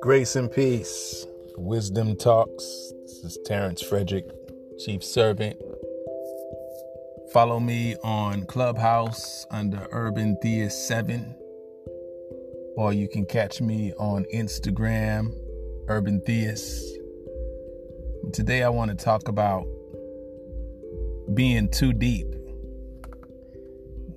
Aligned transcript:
Grace 0.00 0.36
and 0.36 0.52
peace. 0.52 1.26
Wisdom 1.56 2.16
Talks. 2.16 2.92
This 3.02 3.24
is 3.24 3.38
Terrence 3.44 3.82
Frederick, 3.82 4.26
Chief 4.78 5.02
Servant. 5.02 5.60
Follow 7.32 7.58
me 7.58 7.96
on 8.04 8.46
Clubhouse 8.46 9.46
under 9.50 9.88
Urban 9.90 10.36
Theist 10.42 10.86
7. 10.86 11.34
Or 12.76 12.92
you 12.92 13.08
can 13.08 13.24
catch 13.26 13.60
me 13.60 13.92
on 13.94 14.24
Instagram, 14.34 15.32
Urban 15.88 16.20
Theist. 16.20 16.98
Today 18.32 18.62
I 18.62 18.68
want 18.68 18.96
to 18.96 19.04
talk 19.04 19.28
about 19.28 19.66
being 21.34 21.68
too 21.70 21.92
deep. 21.92 22.26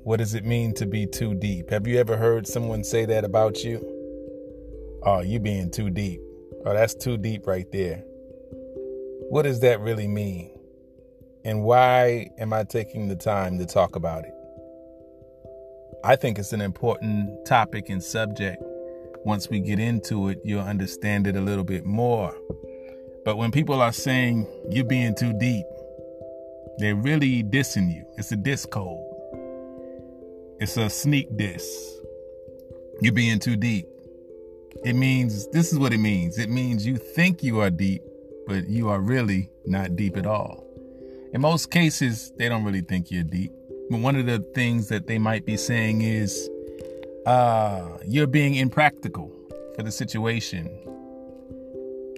What 0.05 0.17
does 0.17 0.35
it 0.35 0.45
mean 0.45 0.75
to 0.75 0.85
be 0.85 1.07
too 1.07 1.33
deep? 1.33 1.71
Have 1.71 1.87
you 1.87 1.97
ever 1.97 2.15
heard 2.15 2.45
someone 2.45 2.83
say 2.83 3.05
that 3.05 3.23
about 3.23 3.63
you? 3.63 3.79
Oh, 5.01 5.21
you 5.21 5.39
being 5.39 5.71
too 5.71 5.89
deep. 5.89 6.21
Oh, 6.63 6.75
that's 6.75 6.93
too 6.93 7.17
deep 7.17 7.47
right 7.47 7.65
there. 7.71 8.03
What 9.29 9.41
does 9.41 9.61
that 9.61 9.79
really 9.79 10.07
mean? 10.07 10.51
And 11.43 11.63
why 11.63 12.29
am 12.37 12.53
I 12.53 12.65
taking 12.65 13.07
the 13.07 13.15
time 13.15 13.57
to 13.57 13.65
talk 13.65 13.95
about 13.95 14.25
it? 14.25 14.33
I 16.03 16.15
think 16.15 16.37
it's 16.37 16.53
an 16.53 16.61
important 16.61 17.43
topic 17.47 17.89
and 17.89 18.03
subject. 18.03 18.61
Once 19.25 19.49
we 19.49 19.59
get 19.59 19.79
into 19.79 20.29
it, 20.29 20.39
you'll 20.45 20.61
understand 20.61 21.25
it 21.25 21.35
a 21.35 21.41
little 21.41 21.63
bit 21.63 21.83
more. 21.83 22.31
But 23.25 23.37
when 23.37 23.49
people 23.49 23.81
are 23.81 23.91
saying 23.91 24.45
you're 24.69 24.85
being 24.85 25.15
too 25.15 25.33
deep, 25.39 25.65
they're 26.77 26.93
really 26.93 27.41
dissing 27.43 27.91
you. 27.91 28.05
It's 28.19 28.31
a 28.31 28.35
diss 28.35 28.67
code. 28.67 29.04
It's 30.57 30.77
a 30.77 30.89
sneak 30.89 31.35
diss. 31.35 31.99
You're 33.01 33.11
being 33.11 33.39
too 33.39 33.57
deep. 33.57 33.87
It 34.85 34.93
means 34.93 35.49
this 35.49 35.73
is 35.73 35.79
what 35.79 35.91
it 35.93 35.97
means 35.97 36.37
it 36.37 36.49
means 36.49 36.85
you 36.85 36.95
think 36.95 37.43
you 37.43 37.59
are 37.59 37.69
deep, 37.69 38.01
but 38.47 38.69
you 38.69 38.87
are 38.87 39.01
really 39.01 39.49
not 39.65 39.97
deep 39.97 40.15
at 40.15 40.25
all. 40.25 40.65
In 41.33 41.41
most 41.41 41.71
cases, 41.71 42.31
they 42.37 42.47
don't 42.47 42.63
really 42.63 42.81
think 42.81 43.11
you're 43.11 43.23
deep. 43.23 43.51
But 43.89 43.99
one 43.99 44.15
of 44.15 44.27
the 44.27 44.39
things 44.55 44.87
that 44.87 45.07
they 45.07 45.17
might 45.17 45.45
be 45.45 45.57
saying 45.57 46.01
is, 46.01 46.49
uh, 47.25 47.97
you're 48.07 48.25
being 48.25 48.55
impractical 48.55 49.29
for 49.75 49.83
the 49.83 49.91
situation. 49.91 50.69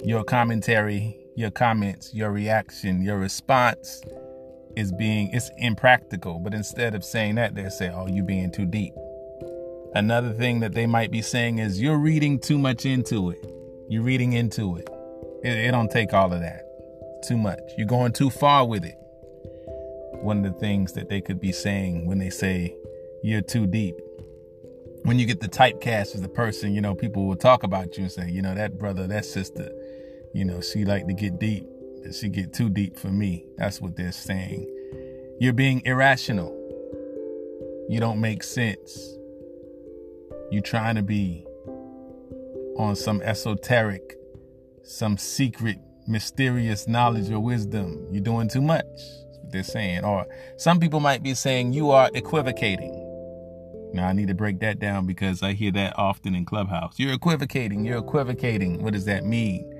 Your 0.03 0.23
commentary, 0.23 1.17
your 1.35 1.49
comments, 1.49 2.13
your 2.13 2.31
reaction, 2.31 3.01
your 3.01 3.17
response 3.17 4.03
is 4.77 4.91
being 4.91 5.31
it's 5.33 5.49
impractical. 5.57 6.39
But 6.39 6.53
instead 6.53 6.93
of 6.93 7.03
saying 7.03 7.35
that, 7.35 7.55
they 7.55 7.67
say, 7.69 7.89
"Oh, 7.89 8.07
you're 8.07 8.23
being 8.23 8.51
too 8.51 8.65
deep." 8.65 8.93
Another 9.95 10.31
thing 10.31 10.59
that 10.59 10.73
they 10.73 10.85
might 10.85 11.11
be 11.11 11.21
saying 11.21 11.57
is 11.57 11.81
you're 11.81 11.97
reading 11.97 12.39
too 12.39 12.59
much 12.59 12.85
into 12.85 13.31
it. 13.31 13.43
You're 13.89 14.03
reading 14.03 14.33
into 14.33 14.77
it. 14.77 14.87
It, 15.43 15.57
it 15.57 15.71
don't 15.71 15.89
take 15.89 16.13
all 16.13 16.31
of 16.31 16.39
that. 16.41 16.63
Too 17.27 17.37
much. 17.37 17.59
You're 17.77 17.87
going 17.87 18.13
too 18.13 18.29
far 18.29 18.65
with 18.67 18.85
it. 18.85 18.95
One 20.21 20.45
of 20.45 20.53
the 20.53 20.59
things 20.59 20.93
that 20.93 21.09
they 21.09 21.21
could 21.21 21.39
be 21.39 21.51
saying 21.51 22.05
when 22.05 22.19
they 22.19 22.29
say 22.29 22.75
you're 23.23 23.41
too 23.41 23.65
deep. 23.65 23.95
When 25.03 25.17
you 25.17 25.25
get 25.25 25.39
the 25.39 25.47
typecast 25.47 26.13
as 26.13 26.21
the 26.21 26.29
person, 26.29 26.73
you 26.73 26.81
know, 26.81 26.93
people 26.93 27.25
will 27.25 27.35
talk 27.35 27.63
about 27.63 27.97
you 27.97 28.03
and 28.03 28.11
say, 28.11 28.29
you 28.29 28.41
know, 28.41 28.53
that 28.53 28.77
brother, 28.77 29.07
that 29.07 29.25
sister, 29.25 29.71
you 30.33 30.45
know, 30.45 30.61
she 30.61 30.85
like 30.85 31.07
to 31.07 31.13
get 31.13 31.39
deep. 31.39 31.65
She 32.15 32.29
get 32.29 32.53
too 32.53 32.69
deep 32.69 32.97
for 32.97 33.09
me. 33.09 33.45
That's 33.57 33.81
what 33.81 33.95
they're 33.97 34.11
saying. 34.11 34.67
You're 35.39 35.53
being 35.53 35.81
irrational. 35.85 36.53
You 37.89 37.99
don't 37.99 38.21
make 38.21 38.43
sense 38.43 39.15
You're 40.51 40.63
trying 40.63 40.95
to 40.95 41.03
be 41.03 41.45
on 42.77 42.95
some 42.95 43.21
esoteric, 43.21 44.17
some 44.83 45.17
secret, 45.17 45.79
mysterious 46.07 46.87
knowledge 46.87 47.31
or 47.31 47.39
wisdom. 47.41 48.07
You're 48.11 48.23
doing 48.23 48.49
too 48.49 48.61
much. 48.61 48.85
they're 49.51 49.63
saying. 49.63 50.05
Or 50.05 50.25
some 50.57 50.79
people 50.79 50.99
might 51.01 51.23
be 51.23 51.33
saying 51.35 51.73
you 51.73 51.91
are 51.91 52.09
equivocating. 52.15 53.03
Now 53.93 54.07
I 54.09 54.13
need 54.13 54.29
to 54.29 54.35
break 54.35 54.59
that 54.61 54.79
down 54.79 55.07
because 55.07 55.43
I 55.43 55.53
hear 55.53 55.71
that 55.73 55.97
often 55.97 56.35
in 56.35 56.45
Clubhouse. 56.45 56.95
You're 56.99 57.13
equivocating. 57.13 57.85
You're 57.85 57.99
equivocating. 57.99 58.83
What 58.83 58.93
does 58.93 59.05
that 59.05 59.25
mean? 59.25 59.76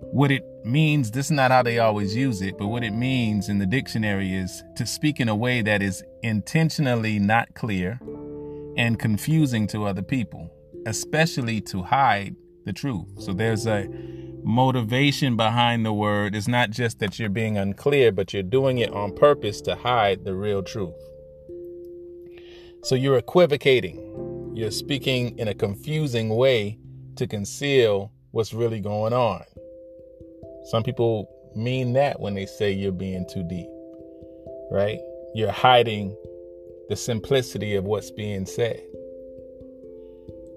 What 0.00 0.30
it 0.30 0.44
means, 0.64 1.10
this 1.10 1.26
is 1.26 1.32
not 1.32 1.50
how 1.50 1.62
they 1.62 1.78
always 1.78 2.16
use 2.16 2.42
it, 2.42 2.58
but 2.58 2.68
what 2.68 2.82
it 2.82 2.92
means 2.92 3.48
in 3.48 3.58
the 3.58 3.66
dictionary 3.66 4.34
is 4.34 4.62
to 4.76 4.86
speak 4.86 5.20
in 5.20 5.28
a 5.28 5.36
way 5.36 5.62
that 5.62 5.82
is 5.82 6.02
intentionally 6.22 7.18
not 7.18 7.54
clear, 7.54 8.00
and 8.76 8.98
confusing 8.98 9.66
to 9.68 9.84
other 9.84 10.02
people, 10.02 10.50
especially 10.86 11.60
to 11.60 11.82
hide 11.82 12.34
the 12.64 12.72
truth. 12.72 13.08
So 13.18 13.32
there's 13.32 13.66
a 13.66 13.86
motivation 14.42 15.36
behind 15.36 15.84
the 15.84 15.92
word. 15.92 16.34
It's 16.34 16.48
not 16.48 16.70
just 16.70 16.98
that 17.00 17.18
you're 17.18 17.28
being 17.28 17.58
unclear, 17.58 18.10
but 18.10 18.32
you're 18.32 18.42
doing 18.42 18.78
it 18.78 18.90
on 18.92 19.14
purpose 19.14 19.60
to 19.62 19.74
hide 19.74 20.24
the 20.24 20.34
real 20.34 20.62
truth. 20.62 20.94
So 22.82 22.94
you're 22.94 23.18
equivocating. 23.18 24.52
You're 24.54 24.70
speaking 24.70 25.38
in 25.38 25.48
a 25.48 25.54
confusing 25.54 26.30
way 26.30 26.78
to 27.16 27.26
conceal 27.26 28.12
what's 28.30 28.54
really 28.54 28.80
going 28.80 29.12
on. 29.12 29.44
Some 30.64 30.82
people 30.82 31.28
mean 31.54 31.94
that 31.94 32.20
when 32.20 32.34
they 32.34 32.46
say 32.46 32.70
you're 32.70 32.92
being 32.92 33.26
too 33.28 33.42
deep, 33.42 33.68
right? 34.70 35.00
You're 35.34 35.52
hiding 35.52 36.16
the 36.88 36.96
simplicity 36.96 37.74
of 37.74 37.84
what's 37.84 38.10
being 38.10 38.46
said. 38.46 38.82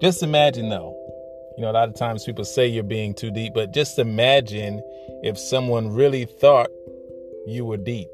Just 0.00 0.22
imagine, 0.22 0.68
though, 0.68 0.96
you 1.56 1.62
know, 1.62 1.70
a 1.70 1.72
lot 1.72 1.88
of 1.88 1.94
times 1.94 2.24
people 2.24 2.44
say 2.44 2.66
you're 2.66 2.82
being 2.82 3.14
too 3.14 3.30
deep, 3.30 3.54
but 3.54 3.72
just 3.72 3.98
imagine 3.98 4.82
if 5.22 5.38
someone 5.38 5.88
really 5.88 6.24
thought 6.24 6.68
you 7.46 7.64
were 7.64 7.76
deep. 7.76 8.08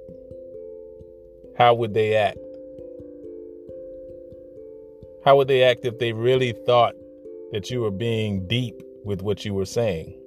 How 1.57 1.75
would 1.75 1.95
they 1.95 2.15
act? 2.15 2.39
How 5.25 5.37
would 5.37 5.49
they 5.49 5.63
act 5.63 5.85
if 5.85 5.99
they 5.99 6.13
really 6.13 6.53
thought 6.53 6.95
that 7.53 7.71
you 7.71 7.81
were 7.81 7.91
being 7.91 8.47
deep 8.47 8.81
with 9.05 9.23
what 9.23 9.45
you 9.45 9.55
were 9.55 9.67
saying? 9.67 10.20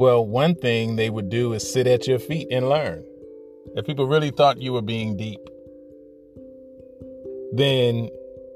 Well, 0.00 0.24
one 0.24 0.54
thing 0.54 0.96
they 0.96 1.10
would 1.10 1.28
do 1.28 1.52
is 1.52 1.70
sit 1.70 1.86
at 1.86 2.06
your 2.06 2.18
feet 2.18 2.48
and 2.50 2.70
learn. 2.70 3.04
If 3.76 3.84
people 3.84 4.06
really 4.06 4.30
thought 4.30 4.58
you 4.58 4.72
were 4.72 4.80
being 4.80 5.18
deep, 5.18 5.46
then 7.52 8.08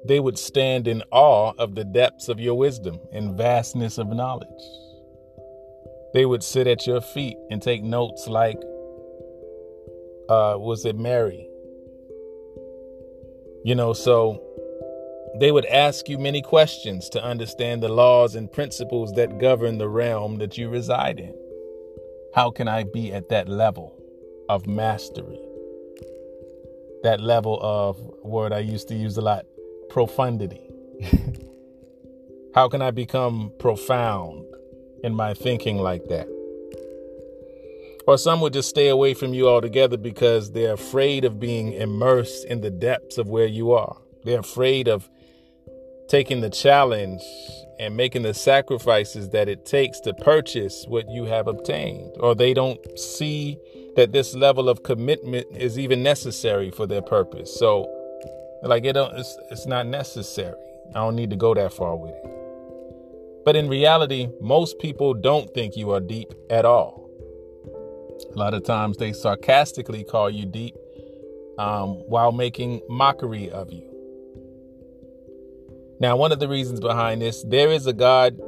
they 0.07 0.21
would 0.21 0.39
stand 0.39 0.89
in 0.89 1.03
awe 1.11 1.53
of 1.59 1.75
the 1.75 1.85
depths 1.85 2.31
of 2.31 2.41
your 2.41 2.55
wisdom 2.55 2.99
and 3.13 3.37
vastness 3.37 3.99
of 3.99 4.09
knowledge. 4.09 4.49
They 6.15 6.25
would 6.25 6.43
sit 6.43 6.67
at 6.67 6.87
your 6.87 7.03
feet 7.03 7.37
and 7.51 7.61
take 7.61 7.83
notes 7.83 8.27
like, 8.27 8.57
uh, 10.31 10.57
was 10.57 10.87
it 10.87 10.97
Mary? 10.97 11.47
You 13.67 13.75
know, 13.75 13.93
so 13.93 14.43
they 15.41 15.51
would 15.53 15.67
ask 15.67 16.09
you 16.09 16.19
many 16.19 16.43
questions 16.43 17.09
to 17.11 17.23
understand 17.23 17.83
the 17.83 17.89
laws 17.89 18.35
and 18.35 18.53
principles 18.53 19.13
that 19.15 19.39
govern 19.39 19.79
the 19.79 19.89
realm 19.89 20.39
that 20.39 20.57
you 20.57 20.69
reside 20.69 21.19
in. 21.19 21.35
How 22.35 22.51
can 22.51 22.69
I 22.69 22.85
be 22.85 23.13
at 23.13 23.29
that 23.29 23.49
level 23.49 23.97
of 24.49 24.67
mastery? 24.67 25.39
that 27.05 27.21
level 27.21 27.61
of 27.63 28.01
word 28.25 28.53
I 28.53 28.59
used 28.59 28.89
to 28.89 28.95
use 28.95 29.17
a 29.17 29.21
lot 29.21 29.47
profundity. 29.91 30.61
How 32.55 32.69
can 32.69 32.83
I 32.83 32.91
become 32.91 33.53
profound 33.59 34.45
in 35.05 35.15
my 35.15 35.35
thinking 35.35 35.79
like 35.79 36.07
that? 36.09 36.27
Or 38.07 38.19
some 38.19 38.41
would 38.41 38.53
just 38.53 38.69
stay 38.71 38.89
away 38.89 39.15
from 39.15 39.35
you 39.35 39.49
altogether 39.49 39.97
because 39.97 40.53
they're 40.53 40.75
afraid 40.75 41.25
of 41.25 41.39
being 41.39 41.73
immersed 41.73 42.47
in 42.47 42.61
the 42.61 42.71
depths 42.71 43.19
of 43.19 43.29
where 43.29 43.47
you 43.47 43.73
are. 43.73 43.97
They're 44.25 44.41
afraid 44.41 44.89
of 44.89 45.09
taking 46.09 46.41
the 46.41 46.51
challenge 46.51 47.23
and 47.79 47.97
making 47.97 48.23
the 48.23 48.35
sacrifices 48.35 49.31
that 49.31 49.49
it 49.49 49.65
takes 49.65 50.01
to 50.01 50.15
purchase 50.15 50.85
what 50.87 51.11
you 51.11 51.25
have 51.25 51.49
obtained. 51.49 52.13
Or 52.21 52.35
they 52.35 52.55
don't 52.55 52.99
see 52.99 53.59
that 53.97 54.13
this 54.13 54.35
level 54.35 54.69
of 54.69 54.83
commitment 54.83 55.47
is 55.57 55.79
even 55.79 56.03
necessary 56.03 56.71
for 56.71 56.87
their 56.87 57.03
purpose. 57.03 57.55
So, 57.59 57.91
like, 58.63 58.85
it 58.85 58.93
don't, 58.93 59.17
it's, 59.19 59.37
it's 59.51 59.67
not 59.67 59.87
necessary. 59.87 60.59
I 60.91 60.99
don't 61.01 61.17
need 61.17 61.31
to 61.31 61.37
go 61.37 61.55
that 61.55 61.73
far 61.73 61.97
with 61.97 62.13
it. 62.13 62.31
But 63.45 63.57
in 63.57 63.69
reality, 63.69 64.29
most 64.41 64.79
people 64.79 65.15
don't 65.15 65.53
think 65.53 65.77
you 65.77 65.91
are 65.91 66.01
deep 66.01 66.33
at 66.51 66.65
all. 66.65 67.11
A 68.35 68.39
lot 68.39 68.55
of 68.55 68.65
times 68.65 68.97
they 68.97 69.13
sarcastically 69.13 70.03
call 70.03 70.31
you 70.31 70.47
deep 70.47 70.75
um, 71.59 71.97
while 72.09 72.33
making 72.33 72.81
mockery 72.89 73.51
of 73.51 73.71
you. 73.71 73.94
Now, 76.01 76.17
one 76.17 76.33
of 76.33 76.41
the 76.41 76.49
reasons 76.49 76.81
behind 76.81 77.23
this, 77.23 77.45
there 77.45 77.71
is 77.71 77.87
a 77.87 77.93
God 77.93 78.39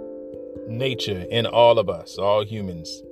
nature 0.69 1.25
in 1.31 1.47
all 1.47 1.79
of 1.79 1.89
us, 1.89 2.19
all 2.19 2.45
humans. 2.45 3.03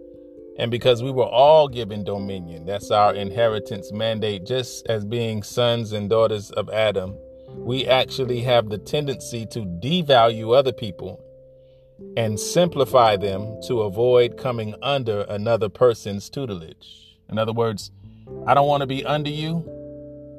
And 0.58 0.70
because 0.70 1.02
we 1.02 1.10
were 1.10 1.25
all 1.25 1.69
given 1.69 2.04
dominion, 2.04 2.64
that's 2.64 2.90
our 2.90 3.14
inheritance 3.14 3.92
mandate, 3.92 4.44
just 4.44 4.86
as 4.88 5.04
being 5.04 5.42
sons 5.42 5.92
and 5.92 6.08
daughters 6.08 6.50
of 6.52 6.69
Adam, 6.70 7.16
we 7.56 7.86
actually 7.86 8.40
have 8.42 8.69
the 8.69 8.78
tendency 8.78 9.46
to 9.46 9.60
devalue 9.60 10.56
other 10.56 10.72
people 10.72 11.20
and 12.16 12.38
simplify 12.38 13.16
them 13.16 13.60
to 13.66 13.82
avoid 13.82 14.37
coming 14.37 14.75
under 14.82 15.22
another 15.22 15.69
person's 15.69 16.28
tutelage. 16.28 17.16
In 17.28 17.38
other 17.38 17.52
words, 17.52 17.90
I 18.46 18.54
don't 18.54 18.69
want 18.69 18.80
to 18.80 18.87
be 18.87 19.04
under 19.04 19.30
you. 19.30 19.64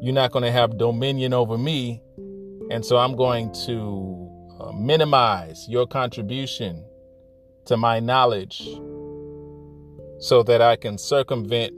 You're 0.02 0.14
not 0.14 0.32
going 0.32 0.44
to 0.44 0.52
have 0.52 0.78
dominion 0.78 1.34
over 1.34 1.58
me. 1.58 2.02
And 2.72 2.84
so 2.84 2.98
I'm 2.98 3.16
going 3.16 3.52
to 3.66 4.30
uh, 4.60 4.72
minimize 4.72 5.68
your 5.70 5.86
contribution 5.86 6.84
to 7.66 7.78
my 7.78 8.00
knowledge 8.00 8.68
so 10.20 10.44
that 10.44 10.62
I 10.62 10.76
can 10.76 10.98
circumvent 10.98 11.74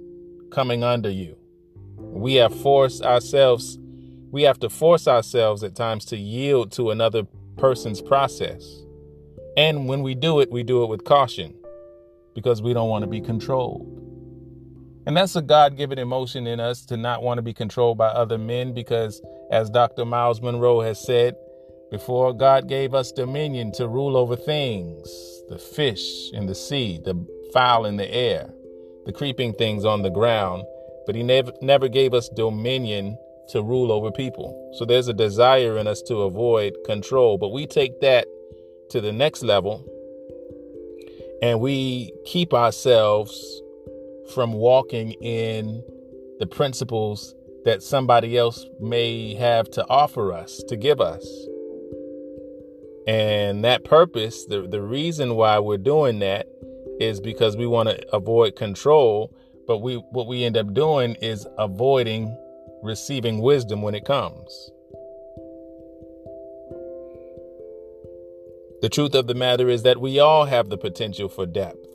coming 0.52 0.84
under 0.84 1.10
you. 1.10 1.38
We 1.98 2.36
have 2.36 2.56
forced 2.56 3.04
ourselves, 3.04 3.78
we 4.32 4.44
have 4.44 4.60
to 4.60 4.70
force 4.70 5.08
ourselves 5.08 5.64
at 5.64 5.76
times 5.76 6.06
to 6.06 6.18
yield 6.18 6.72
to 6.74 6.92
another 6.92 7.24
person's 7.58 8.02
process. 8.02 8.84
And 9.58 9.88
when 9.88 10.04
we 10.04 10.16
do 10.16 10.40
it, 10.40 10.52
we 10.52 10.64
do 10.64 10.84
it 10.84 10.88
with 10.88 11.04
caution 11.04 11.56
because 12.36 12.62
we 12.62 12.74
don't 12.74 12.90
want 12.90 13.04
to 13.04 13.10
be 13.10 13.20
controlled. 13.20 14.07
And 15.08 15.16
that's 15.16 15.38
a 15.38 15.42
God 15.42 15.78
given 15.78 16.00
emotion 16.00 16.48
in 16.48 16.60
us 16.60 16.86
to 16.88 16.98
not 16.98 17.24
want 17.24 17.38
to 17.38 17.42
be 17.42 17.54
controlled 17.54 17.98
by 17.98 18.08
other 18.08 18.38
men 18.38 18.74
because, 18.74 19.22
as 19.50 19.70
Dr. 19.70 20.04
Myles 20.04 20.42
Munroe 20.42 20.82
has 20.82 21.00
said, 21.00 21.34
before 21.90 22.34
God 22.34 22.68
gave 22.68 22.94
us 22.94 23.14
dominion 23.14 23.72
to 23.76 23.88
rule 23.88 24.18
over 24.18 24.36
things 24.36 25.10
the 25.48 25.58
fish 25.58 26.30
in 26.34 26.46
the 26.46 26.54
sea, 26.54 27.00
the 27.06 27.16
fowl 27.54 27.86
in 27.86 27.96
the 27.96 28.14
air, 28.14 28.50
the 29.06 29.14
creeping 29.14 29.54
things 29.54 29.86
on 29.86 30.02
the 30.02 30.10
ground, 30.10 30.66
but 31.06 31.16
He 31.16 31.24
never, 31.24 31.54
never 31.62 31.88
gave 31.88 32.14
us 32.14 32.28
dominion 32.28 33.18
to 33.52 33.64
rule 33.64 33.94
over 33.94 34.12
people. 34.12 34.76
So 34.78 34.84
there's 34.84 35.08
a 35.08 35.14
desire 35.14 35.78
in 35.78 35.88
us 35.88 36.02
to 36.10 36.24
avoid 36.24 36.76
control, 36.86 37.38
but 37.38 37.54
we 37.54 37.66
take 37.66 38.02
that 38.02 38.28
to 38.90 39.00
the 39.00 39.14
next 39.14 39.42
level 39.42 39.86
and 41.42 41.62
we 41.62 42.12
keep 42.26 42.54
ourselves 42.54 43.62
from 44.34 44.54
walking 44.54 45.12
in 45.14 45.84
the 46.40 46.48
principles 46.48 47.34
that 47.66 47.84
somebody 47.84 48.38
else 48.38 48.66
may 48.80 49.34
have 49.36 49.70
to 49.72 49.86
offer 49.90 50.32
us, 50.32 50.64
to 50.68 50.78
give 50.78 51.02
us. 51.02 51.28
And 53.08 53.64
that 53.64 53.84
purpose, 53.84 54.46
the, 54.46 54.68
the 54.68 54.82
reason 54.82 55.36
why 55.36 55.60
we're 55.60 55.78
doing 55.78 56.20
that 56.20 56.48
is 57.00 57.20
because 57.20 57.56
we 57.56 57.68
want 57.68 57.90
to 57.90 58.16
avoid 58.16 58.56
control, 58.56 59.34
but 59.66 59.80
we 59.80 59.96
what 60.12 60.28
we 60.28 60.44
end 60.44 60.58
up 60.58 60.74
doing 60.74 61.16
is 61.16 61.48
avoiding 61.58 62.36
receiving 62.84 63.42
wisdom 63.42 63.82
when 63.82 63.96
it 63.96 64.06
comes. 64.06 64.72
The 68.82 68.90
truth 68.90 69.16
of 69.16 69.28
the 69.28 69.34
matter 69.34 69.70
is 69.70 69.84
that 69.84 70.00
we 70.00 70.20
all 70.20 70.46
have 70.46 70.70
the 70.70 70.78
potential 70.78 71.30
for 71.30 71.46
depth. 71.46 71.87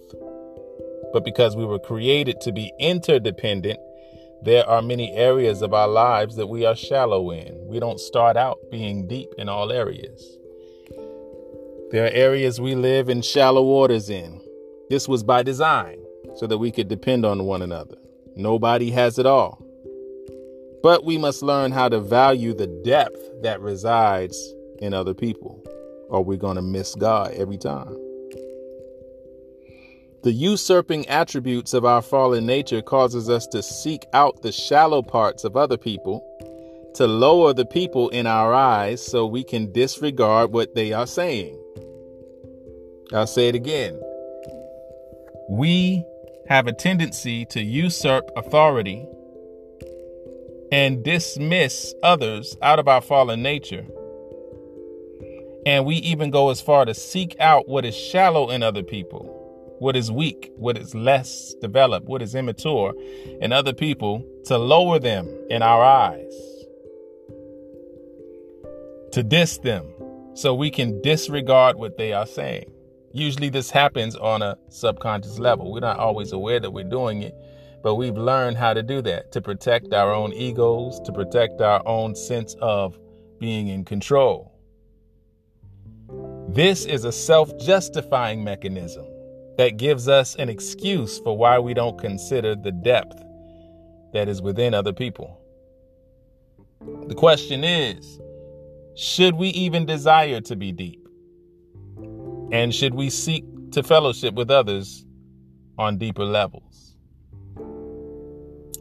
But 1.12 1.24
because 1.24 1.56
we 1.56 1.64
were 1.64 1.78
created 1.78 2.40
to 2.42 2.52
be 2.52 2.72
interdependent, 2.78 3.78
there 4.42 4.68
are 4.68 4.82
many 4.82 5.12
areas 5.12 5.62
of 5.62 5.72
our 5.72 5.86
lives 5.86 6.36
that 6.36 6.48
we 6.48 6.64
are 6.66 6.74
shallow 6.74 7.30
in. 7.30 7.66
We 7.68 7.78
don't 7.78 8.00
start 8.00 8.36
out 8.36 8.58
being 8.70 9.06
deep 9.06 9.28
in 9.38 9.48
all 9.48 9.70
areas. 9.70 10.38
There 11.92 12.06
are 12.06 12.10
areas 12.10 12.60
we 12.60 12.74
live 12.74 13.08
in 13.08 13.22
shallow 13.22 13.62
waters 13.62 14.10
in. 14.10 14.40
This 14.90 15.06
was 15.06 15.22
by 15.22 15.42
design 15.42 15.98
so 16.36 16.46
that 16.46 16.58
we 16.58 16.72
could 16.72 16.88
depend 16.88 17.24
on 17.24 17.44
one 17.44 17.62
another. 17.62 17.96
Nobody 18.34 18.90
has 18.90 19.18
it 19.18 19.26
all. 19.26 19.62
But 20.82 21.04
we 21.04 21.18
must 21.18 21.42
learn 21.42 21.70
how 21.70 21.88
to 21.88 22.00
value 22.00 22.54
the 22.54 22.66
depth 22.66 23.42
that 23.42 23.60
resides 23.60 24.54
in 24.78 24.92
other 24.92 25.14
people, 25.14 25.62
or 26.08 26.24
we're 26.24 26.38
going 26.38 26.56
to 26.56 26.62
miss 26.62 26.94
God 26.96 27.32
every 27.32 27.58
time. 27.58 27.94
The 30.22 30.30
usurping 30.30 31.08
attributes 31.08 31.74
of 31.74 31.84
our 31.84 32.00
fallen 32.00 32.46
nature 32.46 32.80
causes 32.80 33.28
us 33.28 33.44
to 33.48 33.60
seek 33.60 34.06
out 34.12 34.42
the 34.42 34.52
shallow 34.52 35.02
parts 35.02 35.42
of 35.42 35.56
other 35.56 35.76
people, 35.76 36.24
to 36.94 37.08
lower 37.08 37.52
the 37.52 37.64
people 37.64 38.08
in 38.10 38.28
our 38.28 38.54
eyes 38.54 39.04
so 39.04 39.26
we 39.26 39.42
can 39.42 39.72
disregard 39.72 40.52
what 40.52 40.76
they 40.76 40.92
are 40.92 41.08
saying. 41.08 41.58
I'll 43.12 43.26
say 43.26 43.48
it 43.48 43.56
again. 43.56 44.00
We 45.48 46.04
have 46.48 46.68
a 46.68 46.72
tendency 46.72 47.44
to 47.46 47.60
usurp 47.60 48.30
authority 48.36 49.04
and 50.70 51.02
dismiss 51.02 51.94
others 52.04 52.56
out 52.62 52.78
of 52.78 52.86
our 52.86 53.00
fallen 53.00 53.42
nature. 53.42 53.86
And 55.66 55.84
we 55.84 55.96
even 55.96 56.30
go 56.30 56.50
as 56.50 56.60
far 56.60 56.84
to 56.84 56.94
seek 56.94 57.34
out 57.40 57.66
what 57.66 57.84
is 57.84 57.96
shallow 57.96 58.50
in 58.50 58.62
other 58.62 58.84
people 58.84 59.31
what 59.82 59.96
is 59.96 60.12
weak, 60.12 60.52
what 60.54 60.78
is 60.78 60.94
less 60.94 61.54
developed, 61.60 62.06
what 62.06 62.22
is 62.22 62.36
immature 62.36 62.94
in 63.40 63.52
other 63.52 63.72
people 63.72 64.24
to 64.44 64.56
lower 64.56 65.00
them 65.00 65.28
in 65.50 65.60
our 65.60 65.82
eyes, 65.82 66.32
to 69.10 69.24
diss 69.24 69.58
them 69.58 69.84
so 70.34 70.54
we 70.54 70.70
can 70.70 71.02
disregard 71.02 71.74
what 71.74 71.98
they 71.98 72.12
are 72.12 72.26
saying. 72.26 72.70
Usually, 73.12 73.48
this 73.48 73.72
happens 73.72 74.14
on 74.14 74.40
a 74.40 74.56
subconscious 74.68 75.40
level. 75.40 75.72
We're 75.72 75.80
not 75.80 75.98
always 75.98 76.30
aware 76.30 76.60
that 76.60 76.70
we're 76.70 76.84
doing 76.84 77.22
it, 77.22 77.34
but 77.82 77.96
we've 77.96 78.16
learned 78.16 78.58
how 78.58 78.74
to 78.74 78.84
do 78.84 79.02
that 79.02 79.32
to 79.32 79.42
protect 79.42 79.92
our 79.92 80.14
own 80.14 80.32
egos, 80.32 81.00
to 81.00 81.12
protect 81.12 81.60
our 81.60 81.82
own 81.88 82.14
sense 82.14 82.54
of 82.62 82.96
being 83.40 83.66
in 83.66 83.84
control. 83.84 84.52
This 86.48 86.84
is 86.84 87.04
a 87.04 87.10
self 87.10 87.58
justifying 87.58 88.44
mechanism 88.44 89.06
that 89.58 89.76
gives 89.76 90.08
us 90.08 90.34
an 90.36 90.48
excuse 90.48 91.18
for 91.18 91.36
why 91.36 91.58
we 91.58 91.74
don't 91.74 91.98
consider 91.98 92.54
the 92.54 92.72
depth 92.72 93.22
that 94.12 94.28
is 94.28 94.40
within 94.40 94.74
other 94.74 94.92
people. 94.92 95.38
The 97.06 97.14
question 97.14 97.64
is 97.64 98.20
should 98.94 99.36
we 99.36 99.48
even 99.48 99.86
desire 99.86 100.40
to 100.42 100.56
be 100.56 100.72
deep? 100.72 101.06
And 102.50 102.74
should 102.74 102.94
we 102.94 103.08
seek 103.08 103.44
to 103.72 103.82
fellowship 103.82 104.34
with 104.34 104.50
others 104.50 105.06
on 105.78 105.96
deeper 105.96 106.24
levels? 106.24 106.96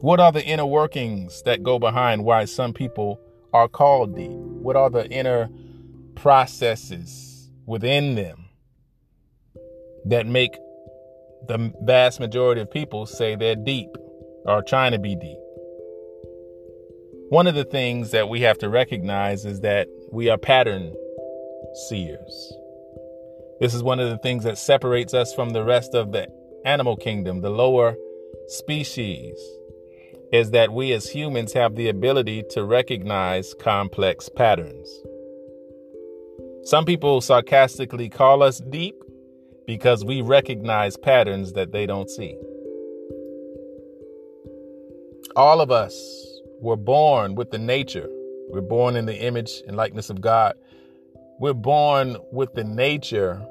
What 0.02 0.20
are 0.20 0.32
the 0.32 0.44
inner 0.44 0.66
workings 0.66 1.44
that 1.44 1.64
go 1.64 1.80
behind 1.80 2.26
why 2.26 2.46
some 2.46 2.74
people 2.74 3.22
are 3.54 3.68
called 3.68 4.16
deep? 4.16 4.32
What 4.32 4.76
are 4.76 4.90
the 4.90 5.08
inner 5.10 5.50
processes 6.16 7.50
within 7.66 8.16
them 8.16 8.41
that 10.06 10.26
make 10.28 10.58
the 11.48 11.74
vast 11.82 12.20
majority 12.20 12.62
of 12.62 12.72
people 12.72 13.06
say 13.06 13.36
they're 13.36 13.56
deep 13.56 13.90
or 14.46 14.62
trying 14.62 14.92
to 14.92 15.00
be 15.00 15.16
deep. 15.16 15.38
One 17.30 17.48
of 17.48 17.56
the 17.56 17.64
things 17.64 18.12
that 18.12 18.30
we 18.30 18.42
have 18.42 18.58
to 18.60 18.70
recognize 18.70 19.46
is 19.46 19.62
that 19.62 19.88
we 20.12 20.30
are 20.30 20.38
pattern 20.38 20.94
seers. 21.88 22.54
This 23.60 23.74
is 23.74 23.84
one 23.84 24.00
of 24.00 24.10
the 24.10 24.18
things 24.18 24.44
that 24.44 24.58
separates 24.58 25.14
us 25.14 25.34
from 25.34 25.52
the 25.52 25.64
rest 25.64 25.94
of 25.94 26.12
the 26.12 26.28
animal 26.66 26.96
kingdom, 26.96 27.42
the 27.42 27.50
lower 27.50 27.96
species, 28.48 29.38
is 30.32 30.52
that 30.52 30.74
we 30.74 30.92
as 30.94 31.10
humans 31.10 31.54
have 31.54 31.76
the 31.76 31.88
ability 31.88 32.44
to 32.52 32.64
recognize 32.64 33.54
complex 33.54 34.30
patterns. 34.30 34.90
Some 36.64 36.86
people 36.86 37.22
sarcastically 37.22 38.10
call 38.10 38.44
us 38.44 38.60
deep 38.60 39.01
because 39.72 40.04
we 40.04 40.22
recognize 40.22 40.98
patterns 40.98 41.54
that 41.54 41.72
they 41.72 41.86
don't 41.86 42.10
see. 42.10 42.38
All 45.38 45.62
of 45.62 45.72
us 45.72 45.96
were 46.60 46.76
born 46.76 47.36
with 47.36 47.52
the 47.52 47.58
nature. 47.58 48.10
We're 48.50 48.60
born 48.60 48.98
in 48.98 49.06
the 49.06 49.16
image 49.16 49.64
and 49.66 49.78
likeness 49.78 50.10
of 50.10 50.20
God. 50.20 50.56
We're 51.40 51.54
born 51.54 52.18
with 52.34 52.54
the 52.54 52.66
nature 52.66 53.42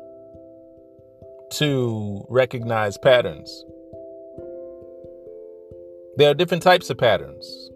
to 1.53 2.27
recognize 2.29 2.99
patterns. 2.99 3.65
There 6.19 6.31
are 6.31 6.35
different 6.35 6.63
types 6.63 6.91
of 6.91 6.99
patterns. 6.99 7.71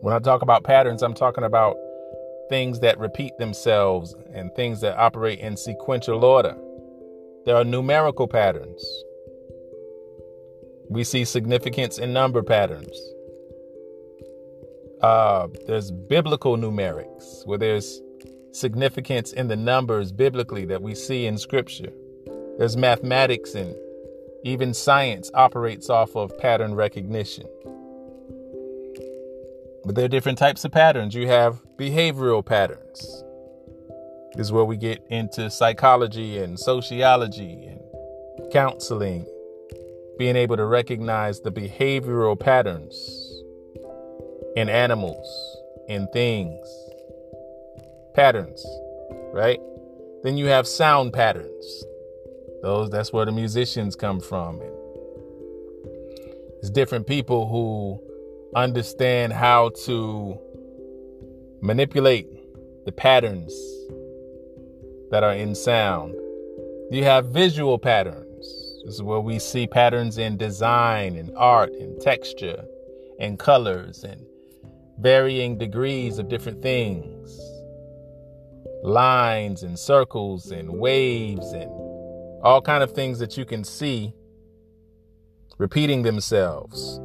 When 0.00 0.12
I 0.12 0.18
talk 0.18 0.42
about 0.42 0.64
patterns, 0.64 1.04
I'm 1.04 1.14
talking 1.14 1.44
about 1.44 1.76
things 2.48 2.80
that 2.80 2.98
repeat 2.98 3.38
themselves 3.38 4.12
and 4.34 4.52
things 4.56 4.80
that 4.80 4.98
operate 4.98 5.38
in 5.38 5.56
sequential 5.56 6.24
order. 6.24 6.56
There 7.44 7.56
are 7.56 7.64
numerical 7.64 8.28
patterns. 8.28 8.84
We 10.88 11.04
see 11.04 11.24
significance 11.24 11.98
in 11.98 12.12
number 12.12 12.42
patterns. 12.42 12.96
Uh, 15.00 15.48
there's 15.66 15.90
biblical 15.90 16.56
numerics, 16.56 17.46
where 17.46 17.58
there's 17.58 18.00
significance 18.52 19.32
in 19.32 19.48
the 19.48 19.56
numbers 19.56 20.12
biblically 20.12 20.64
that 20.66 20.82
we 20.82 20.94
see 20.94 21.26
in 21.26 21.38
Scripture. 21.38 21.92
There's 22.58 22.76
mathematics 22.76 23.54
and 23.54 23.74
Even 24.44 24.74
science 24.74 25.30
operates 25.34 25.88
off 25.88 26.16
of 26.16 26.36
pattern 26.38 26.74
recognition. 26.74 27.46
But 29.84 29.94
there 29.94 30.04
are 30.04 30.08
different 30.08 30.38
types 30.38 30.64
of 30.64 30.72
patterns. 30.72 31.14
You 31.14 31.28
have 31.28 31.62
behavioral 31.76 32.44
patterns. 32.44 33.21
This 34.34 34.46
is 34.46 34.52
where 34.52 34.64
we 34.64 34.78
get 34.78 35.02
into 35.10 35.50
psychology 35.50 36.38
and 36.38 36.58
sociology 36.58 37.66
and 37.66 38.50
counseling, 38.50 39.26
being 40.18 40.36
able 40.36 40.56
to 40.56 40.64
recognize 40.64 41.40
the 41.40 41.52
behavioral 41.52 42.38
patterns 42.38 43.42
in 44.56 44.70
animals, 44.70 45.58
in 45.88 46.08
things. 46.14 46.66
Patterns, 48.14 48.64
right? 49.34 49.60
Then 50.22 50.38
you 50.38 50.46
have 50.46 50.66
sound 50.66 51.12
patterns. 51.12 51.84
Those 52.62 52.88
that's 52.88 53.12
where 53.12 53.26
the 53.26 53.32
musicians 53.32 53.96
come 53.96 54.20
from. 54.20 54.62
And 54.62 54.72
it's 56.60 56.70
different 56.70 57.06
people 57.06 57.48
who 57.48 58.00
understand 58.54 59.34
how 59.34 59.72
to 59.84 60.38
manipulate 61.60 62.28
the 62.86 62.92
patterns 62.92 63.52
that 65.12 65.22
are 65.22 65.34
in 65.34 65.54
sound. 65.54 66.14
You 66.90 67.04
have 67.04 67.26
visual 67.26 67.78
patterns. 67.78 68.46
This 68.84 68.94
is 68.94 69.02
where 69.02 69.20
we 69.20 69.38
see 69.38 69.66
patterns 69.66 70.16
in 70.16 70.38
design 70.38 71.16
and 71.16 71.30
art 71.36 71.70
and 71.72 72.00
texture 72.00 72.64
and 73.20 73.38
colors 73.38 74.04
and 74.04 74.24
varying 74.98 75.58
degrees 75.58 76.18
of 76.18 76.30
different 76.30 76.62
things. 76.62 77.38
Lines 78.82 79.62
and 79.62 79.78
circles 79.78 80.50
and 80.50 80.70
waves 80.70 81.52
and 81.52 81.70
all 82.42 82.62
kind 82.62 82.82
of 82.82 82.92
things 82.92 83.18
that 83.18 83.36
you 83.36 83.44
can 83.44 83.64
see 83.64 84.14
repeating 85.58 86.02
themselves. 86.02 86.98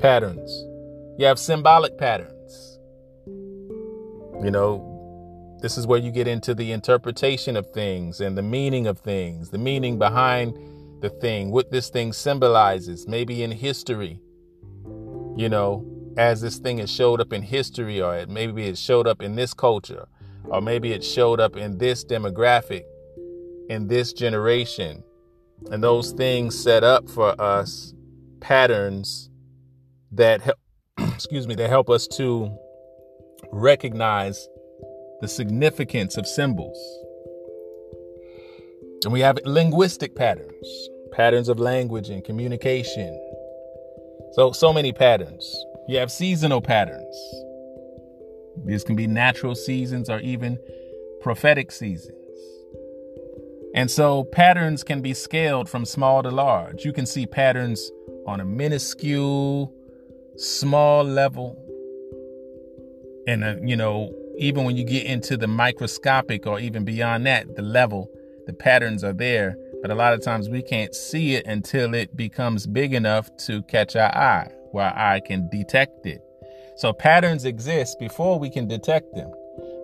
Patterns. 0.00 0.50
You 1.18 1.26
have 1.26 1.38
symbolic 1.38 1.98
patterns. 1.98 2.78
You 3.26 4.50
know, 4.50 4.95
this 5.60 5.78
is 5.78 5.86
where 5.86 5.98
you 5.98 6.10
get 6.10 6.28
into 6.28 6.54
the 6.54 6.72
interpretation 6.72 7.56
of 7.56 7.70
things 7.70 8.20
and 8.20 8.36
the 8.36 8.42
meaning 8.42 8.86
of 8.86 8.98
things, 8.98 9.50
the 9.50 9.58
meaning 9.58 9.98
behind 9.98 10.56
the 11.00 11.10
thing, 11.10 11.50
what 11.50 11.70
this 11.70 11.88
thing 11.88 12.12
symbolizes, 12.12 13.06
maybe 13.06 13.42
in 13.42 13.50
history. 13.50 14.20
You 15.36 15.48
know, 15.48 15.84
as 16.16 16.40
this 16.40 16.58
thing 16.58 16.78
has 16.78 16.90
showed 16.90 17.20
up 17.20 17.32
in 17.32 17.42
history, 17.42 18.00
or 18.00 18.16
it, 18.16 18.28
maybe 18.28 18.64
it 18.64 18.78
showed 18.78 19.06
up 19.06 19.22
in 19.22 19.34
this 19.34 19.54
culture, 19.54 20.06
or 20.44 20.60
maybe 20.60 20.92
it 20.92 21.04
showed 21.04 21.40
up 21.40 21.56
in 21.56 21.78
this 21.78 22.04
demographic 22.04 22.84
in 23.68 23.88
this 23.88 24.12
generation. 24.12 25.02
And 25.70 25.82
those 25.82 26.12
things 26.12 26.58
set 26.58 26.84
up 26.84 27.08
for 27.08 27.38
us 27.40 27.94
patterns 28.40 29.30
that 30.12 30.40
help, 30.42 30.58
excuse 30.98 31.46
me, 31.46 31.54
that 31.56 31.68
help 31.68 31.90
us 31.90 32.06
to 32.08 32.56
recognize 33.52 34.48
the 35.20 35.28
significance 35.28 36.16
of 36.16 36.26
symbols. 36.26 36.78
And 39.04 39.12
we 39.12 39.20
have 39.20 39.38
linguistic 39.44 40.14
patterns, 40.14 40.88
patterns 41.12 41.48
of 41.48 41.58
language 41.58 42.10
and 42.10 42.24
communication. 42.24 43.18
So, 44.32 44.52
so 44.52 44.72
many 44.72 44.92
patterns. 44.92 45.54
You 45.88 45.98
have 45.98 46.10
seasonal 46.10 46.60
patterns. 46.60 47.16
These 48.64 48.84
can 48.84 48.96
be 48.96 49.06
natural 49.06 49.54
seasons 49.54 50.10
or 50.10 50.20
even 50.20 50.58
prophetic 51.20 51.70
seasons. 51.70 52.16
And 53.74 53.90
so 53.90 54.24
patterns 54.24 54.82
can 54.82 55.02
be 55.02 55.12
scaled 55.12 55.68
from 55.68 55.84
small 55.84 56.22
to 56.22 56.30
large. 56.30 56.84
You 56.84 56.92
can 56.92 57.04
see 57.04 57.26
patterns 57.26 57.90
on 58.26 58.40
a 58.40 58.44
minuscule, 58.44 59.72
small 60.36 61.04
level. 61.04 61.62
And, 63.26 63.44
uh, 63.44 63.56
you 63.62 63.76
know, 63.76 64.14
even 64.38 64.64
when 64.64 64.76
you 64.76 64.84
get 64.84 65.06
into 65.06 65.36
the 65.36 65.46
microscopic 65.46 66.46
or 66.46 66.60
even 66.60 66.84
beyond 66.84 67.26
that, 67.26 67.56
the 67.56 67.62
level, 67.62 68.10
the 68.46 68.52
patterns 68.52 69.02
are 69.02 69.12
there. 69.12 69.56
But 69.82 69.90
a 69.90 69.94
lot 69.94 70.14
of 70.14 70.22
times 70.22 70.48
we 70.48 70.62
can't 70.62 70.94
see 70.94 71.34
it 71.34 71.46
until 71.46 71.94
it 71.94 72.16
becomes 72.16 72.66
big 72.66 72.94
enough 72.94 73.28
to 73.46 73.62
catch 73.62 73.96
our 73.96 74.14
eye, 74.14 74.50
where 74.72 74.86
our 74.86 75.14
eye 75.14 75.20
can 75.20 75.48
detect 75.50 76.06
it. 76.06 76.20
So 76.76 76.92
patterns 76.92 77.44
exist 77.44 77.98
before 77.98 78.38
we 78.38 78.50
can 78.50 78.68
detect 78.68 79.14
them. 79.14 79.32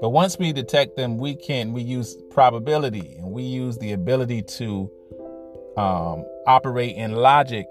But 0.00 0.11
once 0.11 0.38
we 0.38 0.52
detect 0.52 0.97
them, 0.97 1.16
we 1.16 1.37
can 1.37 1.73
we 1.73 1.82
use 1.82 2.16
probability 2.30 3.14
and 3.18 3.30
we 3.30 3.44
use 3.44 3.78
the 3.78 3.92
ability 3.92 4.42
to 4.42 4.90
um, 5.76 6.25
operate 6.47 6.97
in 6.97 7.12
logic 7.12 7.66